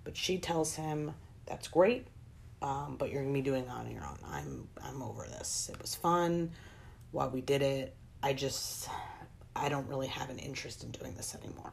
But 0.04 0.16
she 0.16 0.38
tells 0.38 0.76
him, 0.76 1.14
that's 1.46 1.68
great, 1.68 2.08
um, 2.62 2.96
but 2.98 3.12
you're 3.12 3.24
to 3.24 3.34
be 3.34 3.42
doing 3.42 3.64
it 3.64 3.70
on 3.70 3.90
your 3.92 4.04
own. 4.04 4.18
I'm, 4.30 4.68
I'm 4.84 5.02
over 5.02 5.24
this. 5.24 5.70
It 5.74 5.82
was 5.82 5.96
fun 5.96 6.52
while 7.12 7.30
we 7.30 7.42
did 7.42 7.62
it. 7.62 7.96
I 8.22 8.34
just, 8.34 8.88
I 9.56 9.68
don't 9.68 9.88
really 9.88 10.08
have 10.08 10.30
an 10.30 10.38
interest 10.38 10.84
in 10.84 10.92
doing 10.92 11.16
this 11.16 11.36
anymore. 11.36 11.72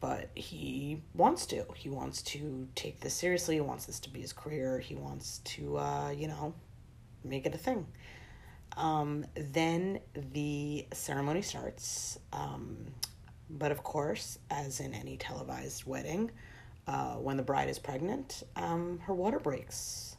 But 0.00 0.30
he 0.34 1.00
wants 1.14 1.46
to. 1.46 1.64
He 1.74 1.88
wants 1.88 2.20
to 2.22 2.68
take 2.74 3.00
this 3.00 3.14
seriously. 3.14 3.54
He 3.54 3.60
wants 3.60 3.86
this 3.86 3.98
to 4.00 4.10
be 4.10 4.20
his 4.20 4.32
career. 4.32 4.78
He 4.78 4.94
wants 4.94 5.38
to, 5.44 5.78
uh, 5.78 6.10
you 6.10 6.28
know, 6.28 6.52
make 7.26 7.46
it 7.46 7.54
a 7.54 7.58
thing. 7.58 7.86
Um, 8.76 9.24
then 9.34 10.00
the 10.32 10.86
ceremony 10.92 11.42
starts. 11.42 12.18
Um, 12.32 12.76
but 13.48 13.70
of 13.70 13.82
course, 13.82 14.38
as 14.50 14.80
in 14.80 14.94
any 14.94 15.16
televised 15.16 15.86
wedding, 15.86 16.30
uh, 16.86 17.14
when 17.14 17.36
the 17.36 17.42
bride 17.42 17.68
is 17.68 17.78
pregnant, 17.78 18.42
um, 18.56 18.98
her 19.04 19.14
water 19.14 19.38
breaks. 19.38 20.16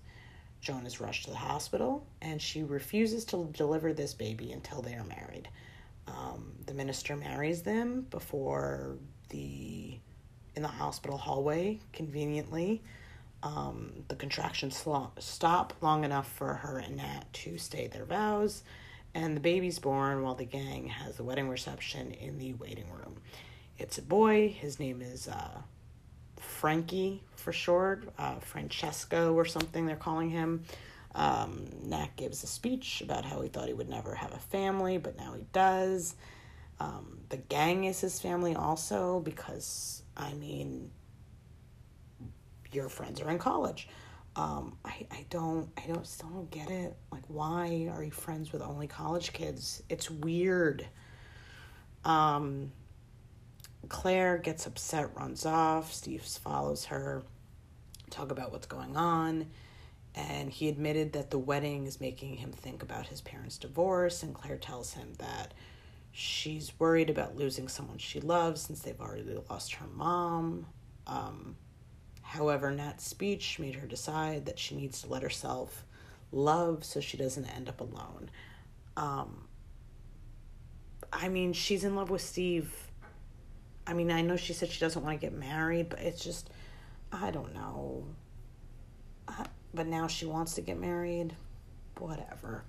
Joan 0.59 0.85
is 0.85 0.99
rushed 0.99 1.25
to 1.25 1.29
the 1.29 1.37
hospital, 1.37 2.05
and 2.21 2.41
she 2.41 2.63
refuses 2.63 3.23
to 3.25 3.47
deliver 3.53 3.93
this 3.93 4.13
baby 4.13 4.51
until 4.51 4.81
they 4.81 4.95
are 4.95 5.03
married. 5.03 5.47
Um, 6.07 6.53
the 6.65 6.73
minister 6.73 7.15
marries 7.15 7.61
them 7.61 8.07
before 8.09 8.97
the 9.29 9.99
in 10.55 10.63
the 10.63 10.67
hospital 10.67 11.17
hallway, 11.17 11.79
conveniently. 11.93 12.81
Um, 13.43 14.03
the 14.07 14.15
contractions 14.15 14.83
stop 15.19 15.73
long 15.81 16.03
enough 16.03 16.31
for 16.31 16.55
her 16.55 16.79
and 16.79 16.97
Nat 16.97 17.31
to 17.33 17.57
stay 17.57 17.87
their 17.87 18.05
vows, 18.05 18.63
and 19.13 19.35
the 19.35 19.41
baby's 19.41 19.79
born 19.79 20.23
while 20.23 20.35
the 20.35 20.45
gang 20.45 20.87
has 20.87 21.17
the 21.17 21.23
wedding 21.23 21.47
reception 21.47 22.11
in 22.11 22.39
the 22.39 22.53
waiting 22.55 22.89
room. 22.91 23.17
It's 23.77 23.97
a 23.99 24.01
boy. 24.01 24.49
His 24.49 24.79
name 24.79 25.01
is 25.01 25.27
uh, 25.27 25.61
Frankie 26.37 27.23
for 27.35 27.53
short, 27.53 28.09
uh, 28.17 28.39
Francesco 28.39 29.33
or 29.33 29.45
something 29.45 29.85
they're 29.85 29.95
calling 29.95 30.31
him. 30.31 30.63
Um, 31.13 31.67
Nat 31.83 32.15
gives 32.15 32.43
a 32.43 32.47
speech 32.47 33.01
about 33.01 33.25
how 33.25 33.41
he 33.41 33.49
thought 33.49 33.67
he 33.67 33.73
would 33.73 33.89
never 33.89 34.15
have 34.15 34.33
a 34.33 34.39
family, 34.39 34.97
but 34.97 35.17
now 35.17 35.33
he 35.33 35.45
does. 35.53 36.15
Um, 36.79 37.19
the 37.29 37.37
gang 37.37 37.85
is 37.85 37.99
his 37.99 38.19
family 38.19 38.55
also 38.55 39.19
because, 39.19 40.03
I 40.15 40.33
mean, 40.33 40.91
your 42.71 42.89
friends 42.89 43.21
are 43.21 43.29
in 43.29 43.39
college. 43.39 43.87
Um, 44.35 44.77
I, 44.85 45.07
I 45.11 45.25
don't 45.29 45.69
I 45.77 45.87
don't 45.87 46.05
still 46.05 46.29
don't 46.29 46.51
get 46.51 46.69
it. 46.69 46.95
Like 47.11 47.23
why 47.27 47.89
are 47.91 48.03
you 48.03 48.11
friends 48.11 48.51
with 48.51 48.61
only 48.61 48.87
college 48.87 49.33
kids? 49.33 49.81
It's 49.89 50.11
weird. 50.11 50.87
Um 52.05 52.71
Claire 53.89 54.37
gets 54.37 54.65
upset, 54.65 55.15
runs 55.15 55.45
off. 55.45 55.93
Steve 55.93 56.21
follows 56.21 56.85
her, 56.85 57.23
talk 58.09 58.31
about 58.31 58.51
what's 58.51 58.67
going 58.67 58.95
on. 58.97 59.47
And 60.15 60.51
he 60.51 60.67
admitted 60.67 61.13
that 61.13 61.29
the 61.29 61.37
wedding 61.37 61.85
is 61.85 62.01
making 62.01 62.35
him 62.37 62.51
think 62.51 62.81
about 62.81 63.07
his 63.07 63.21
parents' 63.21 63.57
divorce. 63.57 64.23
And 64.23 64.33
Claire 64.33 64.57
tells 64.57 64.93
him 64.93 65.13
that 65.19 65.53
she's 66.11 66.71
worried 66.79 67.09
about 67.09 67.35
losing 67.35 67.67
someone 67.67 67.99
she 67.99 68.19
loves 68.19 68.61
since 68.61 68.81
they've 68.81 68.99
already 68.99 69.23
lost 69.49 69.75
her 69.75 69.85
mom. 69.87 70.65
Um, 71.05 71.55
however, 72.27 72.71
Nat's 72.71 73.05
speech 73.05 73.59
made 73.59 73.75
her 73.75 73.87
decide 73.87 74.45
that 74.45 74.59
she 74.59 74.75
needs 74.75 75.01
to 75.01 75.09
let 75.09 75.23
herself 75.23 75.85
love 76.31 76.83
so 76.83 76.99
she 76.99 77.17
doesn't 77.17 77.45
end 77.45 77.69
up 77.69 77.81
alone. 77.81 78.29
Um, 78.95 79.47
I 81.11 81.29
mean, 81.29 81.53
she's 81.53 81.83
in 81.83 81.95
love 81.95 82.09
with 82.09 82.21
Steve 82.21 82.87
I 83.87 83.93
mean, 83.93 84.11
I 84.11 84.21
know 84.21 84.35
she 84.35 84.51
said 84.51 84.69
she 84.69 84.81
doesn't 84.81 85.01
want 85.01 85.19
to 85.19 85.25
get 85.25 85.33
married, 85.33 85.87
but 85.87 85.99
it's 85.99 86.21
just, 86.21 86.49
I 87.09 87.31
don't 87.31 87.53
know. 87.55 88.05
Uh, 89.29 89.45
but 89.73 89.87
now 89.87 90.07
she 90.07 90.25
wants 90.25 90.55
to 90.55 90.61
get 90.61 90.77
married. 90.77 91.33
Whatever. 91.97 92.65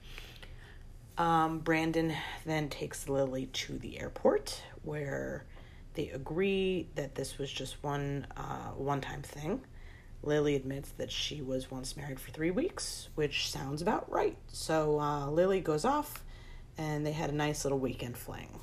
Um, 1.18 1.58
Brandon 1.58 2.14
then 2.46 2.68
takes 2.68 3.08
Lily 3.08 3.46
to 3.46 3.78
the 3.78 3.98
airport 3.98 4.62
where 4.82 5.44
they 5.98 6.10
agree 6.10 6.88
that 6.94 7.16
this 7.16 7.38
was 7.38 7.50
just 7.50 7.82
one 7.82 8.24
uh, 8.36 8.70
one 8.76 9.00
time 9.00 9.20
thing. 9.20 9.60
Lily 10.22 10.54
admits 10.54 10.90
that 10.92 11.10
she 11.10 11.42
was 11.42 11.72
once 11.72 11.96
married 11.96 12.20
for 12.20 12.30
three 12.30 12.52
weeks, 12.52 13.08
which 13.16 13.50
sounds 13.50 13.82
about 13.82 14.10
right. 14.10 14.36
So 14.46 15.00
uh, 15.00 15.28
Lily 15.28 15.60
goes 15.60 15.84
off 15.84 16.22
and 16.76 17.04
they 17.04 17.10
had 17.10 17.30
a 17.30 17.34
nice 17.34 17.64
little 17.64 17.80
weekend 17.80 18.16
fling. 18.16 18.60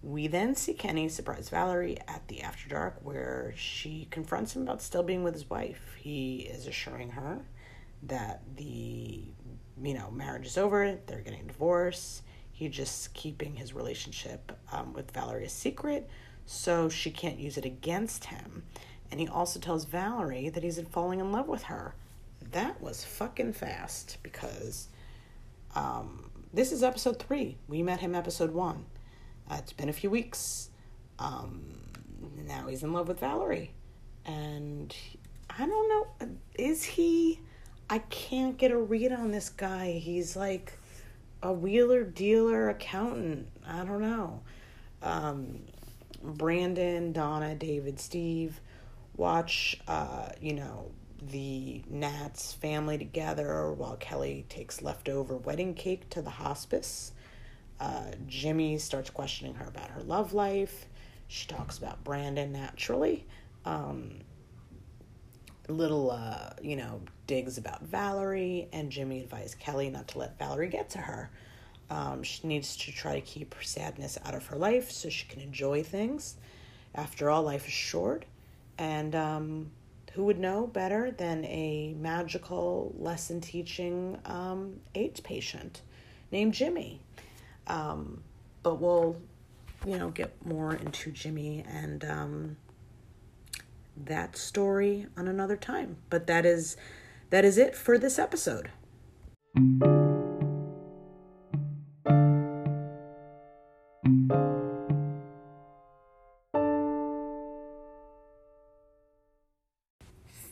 We 0.00 0.28
then 0.28 0.54
see 0.54 0.74
Kenny 0.74 1.08
surprise 1.08 1.48
Valerie 1.48 1.98
at 2.06 2.26
the 2.28 2.42
After 2.42 2.68
Dark, 2.68 2.98
where 3.02 3.52
she 3.56 4.06
confronts 4.12 4.54
him 4.54 4.62
about 4.62 4.80
still 4.80 5.02
being 5.02 5.24
with 5.24 5.34
his 5.34 5.50
wife. 5.50 5.96
He 5.98 6.42
is 6.42 6.68
assuring 6.68 7.10
her 7.10 7.40
that 8.04 8.42
the 8.56 9.24
you 9.82 9.94
know 9.94 10.12
marriage 10.12 10.46
is 10.46 10.56
over, 10.56 10.98
they're 11.06 11.20
getting 11.20 11.48
divorced. 11.48 12.22
He's 12.52 12.74
just 12.74 13.14
keeping 13.14 13.56
his 13.56 13.74
relationship 13.74 14.52
um, 14.70 14.92
with 14.92 15.10
Valerie 15.10 15.46
a 15.46 15.48
secret, 15.48 16.08
so 16.46 16.88
she 16.88 17.10
can't 17.10 17.38
use 17.38 17.56
it 17.56 17.64
against 17.64 18.26
him. 18.26 18.62
And 19.10 19.20
he 19.20 19.28
also 19.28 19.58
tells 19.58 19.84
Valerie 19.84 20.48
that 20.50 20.62
he's 20.62 20.78
in 20.78 20.86
falling 20.86 21.20
in 21.20 21.32
love 21.32 21.48
with 21.48 21.64
her. 21.64 21.94
That 22.52 22.80
was 22.80 23.04
fucking 23.04 23.54
fast 23.54 24.18
because 24.22 24.88
um, 25.74 26.30
this 26.52 26.72
is 26.72 26.82
episode 26.82 27.18
three. 27.18 27.56
We 27.68 27.82
met 27.82 28.00
him 28.00 28.14
episode 28.14 28.52
one 28.52 28.86
uh, 29.50 29.56
it's 29.58 29.72
been 29.72 29.88
a 29.88 29.92
few 29.92 30.10
weeks. 30.10 30.70
Um, 31.18 31.62
now 32.46 32.66
he's 32.68 32.82
in 32.82 32.92
love 32.92 33.08
with 33.08 33.20
Valerie. 33.20 33.72
And 34.24 34.94
I 35.50 35.66
don't 35.66 35.88
know, 35.88 36.28
is 36.54 36.84
he? 36.84 37.40
I 37.90 37.98
can't 37.98 38.56
get 38.56 38.70
a 38.70 38.78
read 38.78 39.12
on 39.12 39.30
this 39.30 39.50
guy. 39.50 39.92
He's 39.92 40.36
like 40.36 40.72
a 41.42 41.52
wheeler 41.52 42.04
dealer 42.04 42.68
accountant. 42.68 43.48
I 43.66 43.84
don't 43.84 44.00
know. 44.00 44.42
Um, 45.02 45.60
Brandon, 46.22 47.12
Donna, 47.12 47.54
David, 47.54 47.98
Steve 47.98 48.60
watch, 49.16 49.80
uh, 49.88 50.28
you 50.40 50.54
know, 50.54 50.90
the 51.30 51.82
Nats 51.88 52.52
family 52.52 52.98
together 52.98 53.72
while 53.72 53.96
Kelly 53.96 54.44
takes 54.48 54.82
leftover 54.82 55.36
wedding 55.36 55.74
cake 55.74 56.08
to 56.10 56.22
the 56.22 56.30
hospice. 56.30 57.12
Uh, 57.78 58.12
Jimmy 58.26 58.78
starts 58.78 59.10
questioning 59.10 59.54
her 59.54 59.66
about 59.66 59.90
her 59.90 60.02
love 60.02 60.32
life. 60.32 60.86
She 61.28 61.46
talks 61.46 61.78
about 61.78 62.04
Brandon 62.04 62.52
naturally. 62.52 63.26
Um, 63.64 64.20
little, 65.68 66.10
uh, 66.10 66.50
you 66.60 66.76
know, 66.76 67.00
digs 67.26 67.58
about 67.58 67.82
Valerie, 67.82 68.68
and 68.72 68.90
Jimmy 68.90 69.20
advised 69.20 69.58
Kelly 69.58 69.90
not 69.90 70.08
to 70.08 70.18
let 70.18 70.38
Valerie 70.38 70.68
get 70.68 70.90
to 70.90 70.98
her. 70.98 71.30
Um, 71.90 72.22
she 72.22 72.46
needs 72.46 72.76
to 72.78 72.92
try 72.92 73.14
to 73.14 73.20
keep 73.20 73.54
her 73.54 73.62
sadness 73.62 74.18
out 74.24 74.34
of 74.34 74.46
her 74.46 74.56
life 74.56 74.90
so 74.90 75.08
she 75.08 75.26
can 75.26 75.40
enjoy 75.40 75.82
things. 75.82 76.36
After 76.94 77.30
all, 77.30 77.42
life 77.42 77.66
is 77.66 77.72
short, 77.72 78.24
and 78.78 79.14
um, 79.14 79.70
who 80.14 80.24
would 80.24 80.38
know 80.38 80.66
better 80.66 81.10
than 81.10 81.44
a 81.44 81.94
magical 81.98 82.94
lesson 82.98 83.40
teaching 83.40 84.18
um, 84.24 84.80
AIDS 84.94 85.20
patient 85.20 85.82
named 86.30 86.54
Jimmy? 86.54 87.00
Um, 87.66 88.22
but 88.62 88.80
we'll, 88.80 89.16
you 89.86 89.98
know, 89.98 90.10
get 90.10 90.34
more 90.44 90.74
into 90.74 91.10
Jimmy 91.10 91.64
and 91.68 92.04
um, 92.04 92.56
that 94.06 94.36
story 94.36 95.06
on 95.16 95.28
another 95.28 95.56
time. 95.56 95.96
But 96.10 96.26
that 96.26 96.44
is 96.44 96.76
that 97.30 97.44
is 97.44 97.58
it 97.58 97.74
for 97.74 97.98
this 97.98 98.18
episode. 98.18 98.70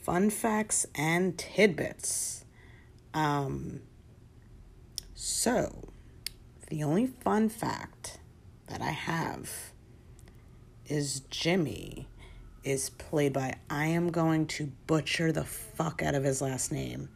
Fun 0.03 0.31
facts 0.31 0.87
and 0.95 1.39
tidbits. 1.39 2.45
Um, 3.15 3.81
so, 5.15 5.91
the 6.69 6.83
only 6.83 7.07
fun 7.07 7.49
fact 7.49 8.19
that 8.69 8.81
I 8.81 8.91
have 8.91 9.73
is 10.87 11.21
Jimmy 11.31 12.09
is 12.65 12.91
played 12.91 13.33
by, 13.33 13.55
I 13.69 13.87
am 13.87 14.11
going 14.11 14.47
to 14.49 14.73
butcher 14.87 15.33
the 15.33 15.45
fuck 15.45 16.03
out 16.03 16.15
of 16.15 16.25
his 16.25 16.43
last 16.43 16.71
name, 16.71 17.09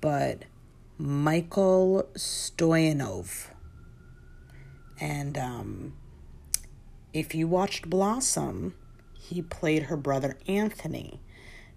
but 0.00 0.42
Michael 0.98 2.08
Stoyanov. 2.14 3.48
And 5.00 5.36
um, 5.38 5.94
if 7.12 7.34
you 7.34 7.48
watched 7.48 7.90
Blossom, 7.90 8.74
he 9.14 9.42
played 9.42 9.84
her 9.84 9.96
brother 9.96 10.38
Anthony, 10.46 11.20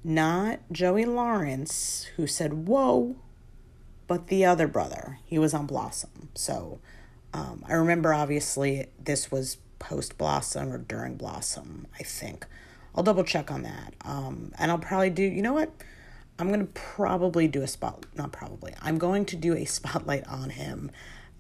not 0.03 0.59
Joey 0.71 1.05
Lawrence, 1.05 2.07
who 2.15 2.27
said, 2.27 2.67
Whoa, 2.67 3.15
but 4.07 4.27
the 4.27 4.45
other 4.45 4.67
brother. 4.67 5.19
He 5.25 5.39
was 5.39 5.53
on 5.53 5.65
Blossom. 5.65 6.29
So 6.35 6.79
um, 7.33 7.63
I 7.67 7.73
remember 7.73 8.13
obviously 8.13 8.87
this 9.03 9.31
was 9.31 9.57
post 9.79 10.17
Blossom 10.17 10.71
or 10.71 10.77
during 10.77 11.15
Blossom, 11.15 11.87
I 11.99 12.03
think. 12.03 12.45
I'll 12.95 13.03
double 13.03 13.23
check 13.23 13.51
on 13.51 13.63
that. 13.63 13.93
Um, 14.03 14.51
and 14.58 14.71
I'll 14.71 14.79
probably 14.79 15.10
do, 15.10 15.23
you 15.23 15.41
know 15.41 15.53
what? 15.53 15.71
I'm 16.39 16.47
going 16.47 16.62
to 16.62 16.71
probably 16.73 17.47
do 17.47 17.62
a 17.62 17.67
spot, 17.67 18.05
not 18.15 18.31
probably, 18.31 18.73
I'm 18.81 18.97
going 18.97 19.25
to 19.25 19.36
do 19.36 19.55
a 19.55 19.65
spotlight 19.65 20.27
on 20.27 20.49
him. 20.49 20.91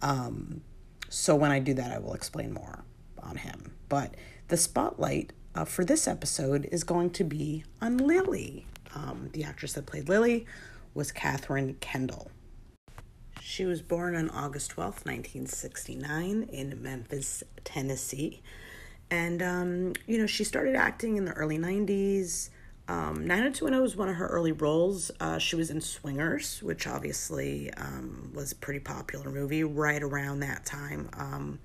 Um, 0.01 0.61
so 1.09 1.35
when 1.35 1.51
I 1.51 1.59
do 1.59 1.73
that, 1.73 1.91
I 1.91 1.99
will 1.99 2.13
explain 2.13 2.53
more 2.53 2.83
on 3.23 3.37
him. 3.37 3.73
But 3.89 4.15
the 4.49 4.57
spotlight 4.57 5.33
uh, 5.55 5.65
for 5.65 5.85
this 5.85 6.07
episode 6.07 6.67
is 6.71 6.83
going 6.83 7.11
to 7.11 7.23
be 7.23 7.63
on 7.81 7.97
Lily. 7.97 8.67
Um, 8.93 9.29
the 9.33 9.43
actress 9.43 9.73
that 9.73 9.85
played 9.85 10.09
Lily 10.09 10.45
was 10.93 11.11
Katherine 11.11 11.75
Kendall. 11.79 12.31
She 13.41 13.65
was 13.65 13.81
born 13.81 14.15
on 14.15 14.29
August 14.29 14.71
12th, 14.71 15.05
1969, 15.05 16.49
in 16.51 16.81
Memphis, 16.81 17.43
Tennessee. 17.63 18.41
And, 19.11 19.41
um, 19.41 19.93
you 20.07 20.17
know, 20.17 20.25
she 20.25 20.43
started 20.43 20.75
acting 20.75 21.17
in 21.17 21.25
the 21.25 21.33
early 21.33 21.57
90s. 21.57 22.49
Um, 22.87 23.25
90210 23.25 23.81
was 23.81 23.95
one 23.95 24.09
of 24.09 24.15
her 24.15 24.27
early 24.27 24.51
roles. 24.51 25.11
Uh, 25.19 25.37
she 25.37 25.55
was 25.55 25.69
in 25.69 25.81
Swingers, 25.81 26.61
which 26.61 26.87
obviously 26.87 27.71
um, 27.73 28.31
was 28.33 28.51
a 28.51 28.55
pretty 28.55 28.79
popular 28.79 29.31
movie 29.31 29.63
right 29.63 30.01
around 30.01 30.39
that 30.41 30.65
time 30.65 31.09
um, 31.13 31.59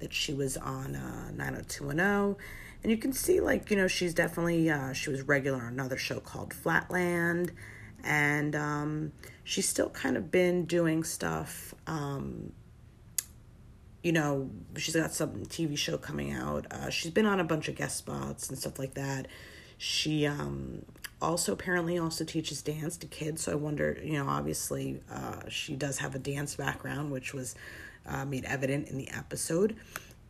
that 0.00 0.12
she 0.12 0.34
was 0.34 0.56
on 0.56 0.96
uh, 0.96 1.30
90210. 1.32 2.36
And 2.82 2.90
you 2.90 2.98
can 2.98 3.12
see, 3.12 3.40
like, 3.40 3.70
you 3.70 3.76
know, 3.76 3.88
she's 3.88 4.14
definitely, 4.14 4.68
uh, 4.70 4.92
she 4.92 5.10
was 5.10 5.22
regular 5.22 5.58
on 5.58 5.72
another 5.72 5.96
show 5.96 6.20
called 6.20 6.52
Flatland 6.52 7.52
and 8.04 8.54
um, 8.54 9.12
she's 9.42 9.68
still 9.68 9.90
kind 9.90 10.16
of 10.16 10.30
been 10.30 10.66
doing 10.66 11.02
stuff. 11.02 11.74
Um, 11.86 12.52
you 14.04 14.12
know, 14.12 14.50
she's 14.76 14.94
got 14.94 15.12
some 15.12 15.46
TV 15.46 15.76
show 15.78 15.96
coming 15.96 16.30
out. 16.30 16.66
Uh, 16.70 16.90
she's 16.90 17.10
been 17.10 17.24
on 17.24 17.40
a 17.40 17.44
bunch 17.44 17.68
of 17.68 17.74
guest 17.74 17.96
spots 17.96 18.50
and 18.50 18.58
stuff 18.58 18.78
like 18.78 18.92
that. 18.94 19.26
She 19.78 20.26
um, 20.26 20.84
also 21.22 21.54
apparently 21.54 21.98
also 21.98 22.22
teaches 22.22 22.60
dance 22.60 22.98
to 22.98 23.06
kids. 23.06 23.42
So 23.42 23.52
I 23.52 23.54
wonder, 23.54 23.98
you 24.04 24.12
know, 24.12 24.28
obviously 24.28 25.00
uh, 25.10 25.48
she 25.48 25.74
does 25.74 25.98
have 25.98 26.14
a 26.14 26.18
dance 26.18 26.54
background, 26.54 27.10
which 27.10 27.32
was 27.32 27.54
uh, 28.04 28.26
made 28.26 28.44
evident 28.44 28.88
in 28.88 28.98
the 28.98 29.08
episode. 29.08 29.74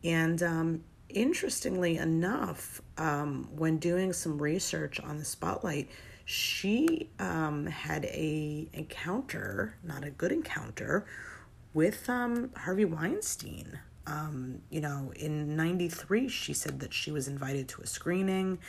And 0.05 0.41
um, 0.41 0.83
interestingly 1.09 1.97
enough, 1.97 2.81
um, 2.97 3.49
when 3.57 3.77
doing 3.77 4.13
some 4.13 4.41
research 4.41 5.01
on 5.01 5.17
the 5.17 5.25
spotlight, 5.25 5.89
she 6.23 7.09
um, 7.19 7.65
had 7.65 8.05
a 8.05 8.69
encounter, 8.71 9.75
not 9.83 10.05
a 10.05 10.09
good 10.11 10.31
encounter, 10.31 11.05
with 11.75 12.09
um, 12.09 12.49
Harvey 12.55 12.85
Weinstein. 12.85 13.79
Um, 14.07 14.61
you 14.69 14.79
know, 14.81 15.11
in 15.15 15.55
93, 15.55 16.29
she 16.29 16.53
said 16.53 16.79
that 16.79 16.93
she 16.93 17.11
was 17.11 17.27
invited 17.27 17.67
to 17.69 17.81
a 17.81 17.87
screening, 17.87 18.59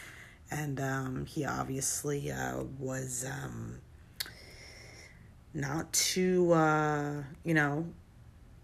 and 0.50 0.80
um, 0.80 1.24
he 1.24 1.44
obviously 1.44 2.32
uh, 2.32 2.64
was 2.78 3.24
um, 3.24 3.78
not 5.54 5.92
too, 5.92 6.52
uh, 6.52 7.22
you 7.44 7.54
know, 7.54 7.86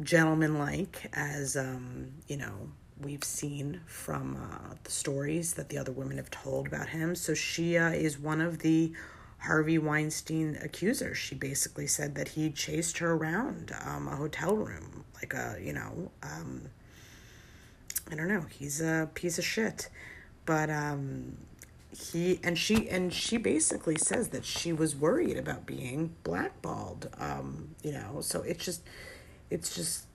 gentlemanlike 0.03 1.09
as, 1.13 1.57
um, 1.57 2.09
you 2.27 2.37
know, 2.37 2.69
we've 3.01 3.25
seen 3.25 3.81
from 3.87 4.37
uh, 4.37 4.75
the 4.83 4.91
stories 4.91 5.55
that 5.55 5.69
the 5.69 5.79
other 5.79 5.93
women 5.93 6.17
have 6.17 6.31
told 6.31 6.67
about 6.67 6.89
him. 6.89 7.15
So 7.15 7.35
she 7.35 7.77
uh, 7.77 7.91
is 7.91 8.19
one 8.19 8.41
of 8.41 8.59
the 8.61 8.93
Harvey 9.43 9.79
Weinstein 9.79 10.59
accuser. 10.63 11.15
She 11.15 11.35
basically 11.35 11.87
said 11.87 12.15
that 12.15 12.29
he 12.29 12.51
chased 12.51 12.99
her 12.99 13.13
around 13.13 13.75
um, 13.85 14.07
a 14.07 14.17
hotel 14.17 14.57
room, 14.57 15.05
like 15.17 15.35
a, 15.35 15.57
you 15.61 15.73
know, 15.73 16.11
um, 16.23 16.63
I 18.11 18.15
don't 18.15 18.29
know, 18.29 18.47
he's 18.49 18.81
a 18.81 19.11
piece 19.15 19.39
of 19.39 19.45
shit. 19.45 19.89
But 20.47 20.71
um, 20.71 21.37
he 21.97 22.41
and 22.43 22.57
she 22.59 22.89
and 22.89 23.13
she 23.13 23.37
basically 23.37 23.97
says 23.97 24.29
that 24.29 24.45
she 24.45 24.73
was 24.73 24.97
worried 24.97 25.37
about 25.37 25.67
being 25.67 26.15
blackballed. 26.25 27.09
Um, 27.19 27.75
you 27.83 27.93
know, 27.93 28.21
so 28.21 28.43
it's 28.43 28.65
just 28.65 28.83
it's 29.51 29.75
just 29.75 30.07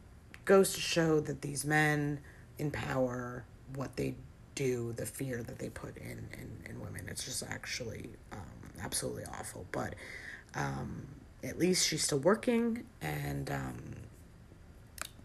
goes 0.46 0.74
to 0.74 0.82
show 0.82 1.20
that 1.20 1.42
these 1.42 1.66
men 1.66 2.20
in 2.58 2.72
power, 2.72 3.46
what 3.76 3.96
they 3.98 4.16
do, 4.58 4.94
the 4.98 5.06
fear 5.06 5.44
that 5.44 5.60
they 5.60 5.70
put 5.70 5.96
in 5.98 6.28
in, 6.34 6.70
in 6.70 6.80
women. 6.82 7.06
It's 7.08 7.26
just 7.26 7.44
actually 7.44 8.10
um, 8.32 8.40
absolutely 8.82 9.24
awful. 9.26 9.66
But 9.72 9.94
um, 10.56 11.08
at 11.44 11.58
least 11.60 11.88
she's 11.88 12.04
still 12.04 12.20
working 12.20 12.84
and 13.02 13.52
um, 13.52 13.78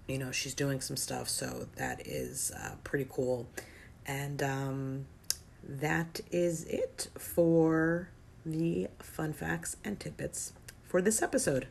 you 0.07 0.19
know 0.19 0.31
she's 0.31 0.55
doing 0.55 0.81
some 0.81 0.97
stuff 0.97 1.29
so 1.29 1.67
that 1.77 2.07
is 2.07 2.53
uh, 2.63 2.75
pretty 2.85 3.07
cool 3.11 3.47
and 4.07 4.43
um, 4.43 5.07
that 5.67 6.21
is 6.31 6.65
it 6.65 7.09
for 7.19 8.09
the 8.45 8.89
fun 8.99 9.33
facts 9.33 9.77
and 9.85 9.99
tidbits 9.99 10.53
for 10.85 11.01
this 11.01 11.23
episode 11.23 11.69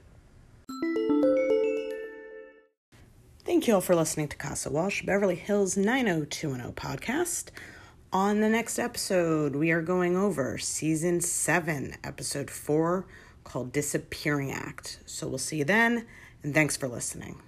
Thank 3.52 3.68
you 3.68 3.74
all 3.74 3.82
for 3.82 3.98
listening 3.98 4.30
to 4.30 4.38
Casa 4.38 4.70
Walsh, 4.70 5.02
Beverly 5.02 5.36
Hills 5.36 5.76
90210 5.76 6.72
podcast. 6.72 7.50
On 8.14 8.40
the 8.40 8.48
next 8.48 8.80
episode, 8.80 9.58
we 9.58 9.72
are 9.72 9.82
going 9.82 10.16
over 10.16 10.58
season 10.58 11.20
7, 11.20 11.98
episode 12.02 12.50
4, 12.50 13.06
called 13.44 13.74
Disappearing 13.74 14.54
Act. 14.54 15.02
So 15.06 15.28
we'll 15.28 15.38
see 15.38 15.58
you 15.58 15.66
then, 15.66 16.06
and 16.44 16.54
thanks 16.54 16.78
for 16.78 16.88
listening. 16.88 17.42